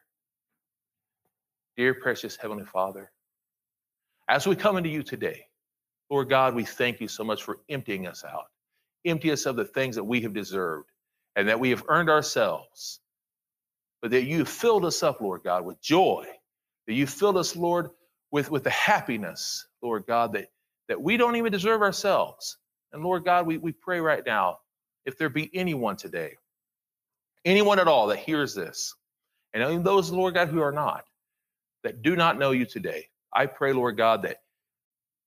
Dear 1.77 1.93
precious 1.93 2.35
Heavenly 2.35 2.65
Father, 2.65 3.11
as 4.27 4.45
we 4.45 4.55
come 4.55 4.77
into 4.77 4.89
you 4.89 5.03
today, 5.03 5.45
Lord 6.09 6.29
God, 6.29 6.55
we 6.55 6.65
thank 6.65 6.99
you 6.99 7.07
so 7.07 7.23
much 7.23 7.43
for 7.43 7.59
emptying 7.69 8.07
us 8.07 8.23
out, 8.23 8.45
empty 9.05 9.31
us 9.31 9.45
of 9.45 9.55
the 9.55 9.65
things 9.65 9.95
that 9.95 10.03
we 10.03 10.21
have 10.21 10.33
deserved 10.33 10.89
and 11.35 11.47
that 11.47 11.59
we 11.59 11.69
have 11.69 11.83
earned 11.87 12.09
ourselves, 12.09 12.99
but 14.07 14.13
that 14.13 14.23
you 14.23 14.45
filled 14.45 14.85
us 14.85 15.03
up, 15.03 15.19
Lord 15.19 15.41
God, 15.43 15.65
with 15.65 15.81
joy, 15.81 16.25
that 16.87 16.93
you 16.93 17.05
filled 17.05 17.35
us, 17.35 17.57
Lord, 17.57 17.89
with, 18.31 18.49
with 18.49 18.63
the 18.63 18.69
happiness, 18.69 19.67
Lord 19.81 20.05
God, 20.07 20.31
that, 20.31 20.47
that 20.87 21.01
we 21.01 21.17
don't 21.17 21.35
even 21.35 21.51
deserve 21.51 21.81
ourselves. 21.81 22.57
And 22.93 23.03
Lord 23.03 23.25
God, 23.25 23.45
we, 23.45 23.57
we 23.57 23.73
pray 23.73 23.99
right 23.99 24.25
now, 24.25 24.59
if 25.05 25.17
there 25.17 25.27
be 25.27 25.51
anyone 25.53 25.97
today 25.97 26.35
anyone 27.43 27.79
at 27.79 27.89
all 27.89 28.07
that 28.07 28.19
hears 28.19 28.55
this, 28.55 28.95
and 29.53 29.61
even 29.61 29.83
those, 29.83 30.09
Lord 30.09 30.35
God, 30.35 30.47
who 30.47 30.61
are 30.61 30.71
not, 30.71 31.03
that 31.83 32.01
do 32.01 32.15
not 32.15 32.39
know 32.39 32.51
you 32.51 32.65
today, 32.65 33.07
I 33.33 33.47
pray, 33.47 33.73
Lord 33.73 33.97
God, 33.97 34.21
that 34.21 34.37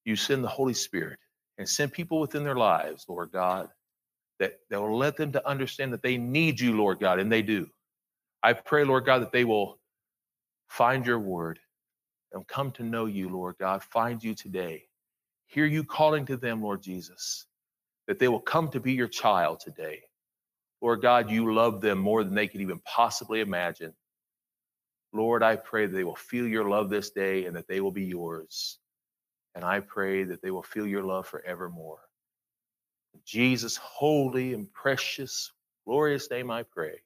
you 0.07 0.16
send 0.16 0.43
the 0.43 0.49
Holy 0.49 0.75
Spirit 0.75 1.19
and 1.59 1.69
send 1.69 1.93
people 1.93 2.19
within 2.19 2.45
their 2.45 2.57
lives, 2.57 3.05
Lord 3.11 3.31
God, 3.31 3.69
that, 4.38 4.55
that 4.71 4.81
will 4.81 4.97
let 4.97 5.19
them 5.19 5.33
to 5.33 5.47
understand 5.47 5.93
that 5.93 6.03
they 6.03 6.16
need 6.16 6.61
you, 6.61 6.77
Lord 6.79 6.99
God, 6.99 7.19
and 7.21 7.31
they 7.31 7.43
do. 7.43 7.69
I 8.42 8.55
pray, 8.55 8.85
Lord 8.85 9.05
God, 9.05 9.22
that 9.22 9.33
they 9.33 9.44
will 9.44 9.79
find 10.68 11.05
your 11.05 11.18
word 11.18 11.59
and 12.33 12.46
come 12.46 12.70
to 12.72 12.83
know 12.83 13.07
you, 13.07 13.29
Lord 13.29 13.57
God, 13.59 13.83
find 13.83 14.22
you 14.22 14.35
today. 14.35 14.85
Hear 15.46 15.66
you 15.66 15.85
calling 15.85 16.26
to 16.26 16.37
them, 16.37 16.62
Lord 16.62 16.83
Jesus, 16.83 17.46
that 18.07 18.18
they 18.18 18.29
will 18.29 18.40
come 18.40 18.68
to 18.68 18.81
be 18.81 18.92
your 18.92 19.09
child 19.09 19.61
today. 19.61 20.03
Lord 20.81 21.03
God, 21.03 21.31
you 21.31 21.53
love 21.53 21.81
them 21.81 21.98
more 21.98 22.24
than 22.24 22.35
they 22.35 22.46
could 22.46 22.61
even 22.61 22.81
possibly 22.87 23.40
imagine. 23.40 23.92
Lord, 25.12 25.42
I 25.42 25.57
pray 25.57 25.87
that 25.87 25.92
they 25.92 26.05
will 26.05 26.14
feel 26.14 26.46
your 26.46 26.68
love 26.68 26.88
this 26.88 27.11
day 27.11 27.46
and 27.46 27.57
that 27.57 27.66
they 27.68 27.81
will 27.81 27.90
be 27.90 28.05
yours. 28.05 28.79
And 29.55 29.64
I 29.64 29.81
pray 29.81 30.24
that 30.24 30.40
they 30.40 30.53
will 30.53 30.62
feel 30.62 30.87
your 30.87 31.03
love 31.03 31.26
forevermore. 31.26 31.98
In 33.12 33.20
Jesus' 33.26 33.76
holy 33.76 34.55
and 34.55 34.72
precious, 34.72 35.53
glorious 35.85 36.31
name 36.31 36.50
I 36.50 36.62
pray. 36.62 37.00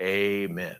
Amen. 0.00 0.76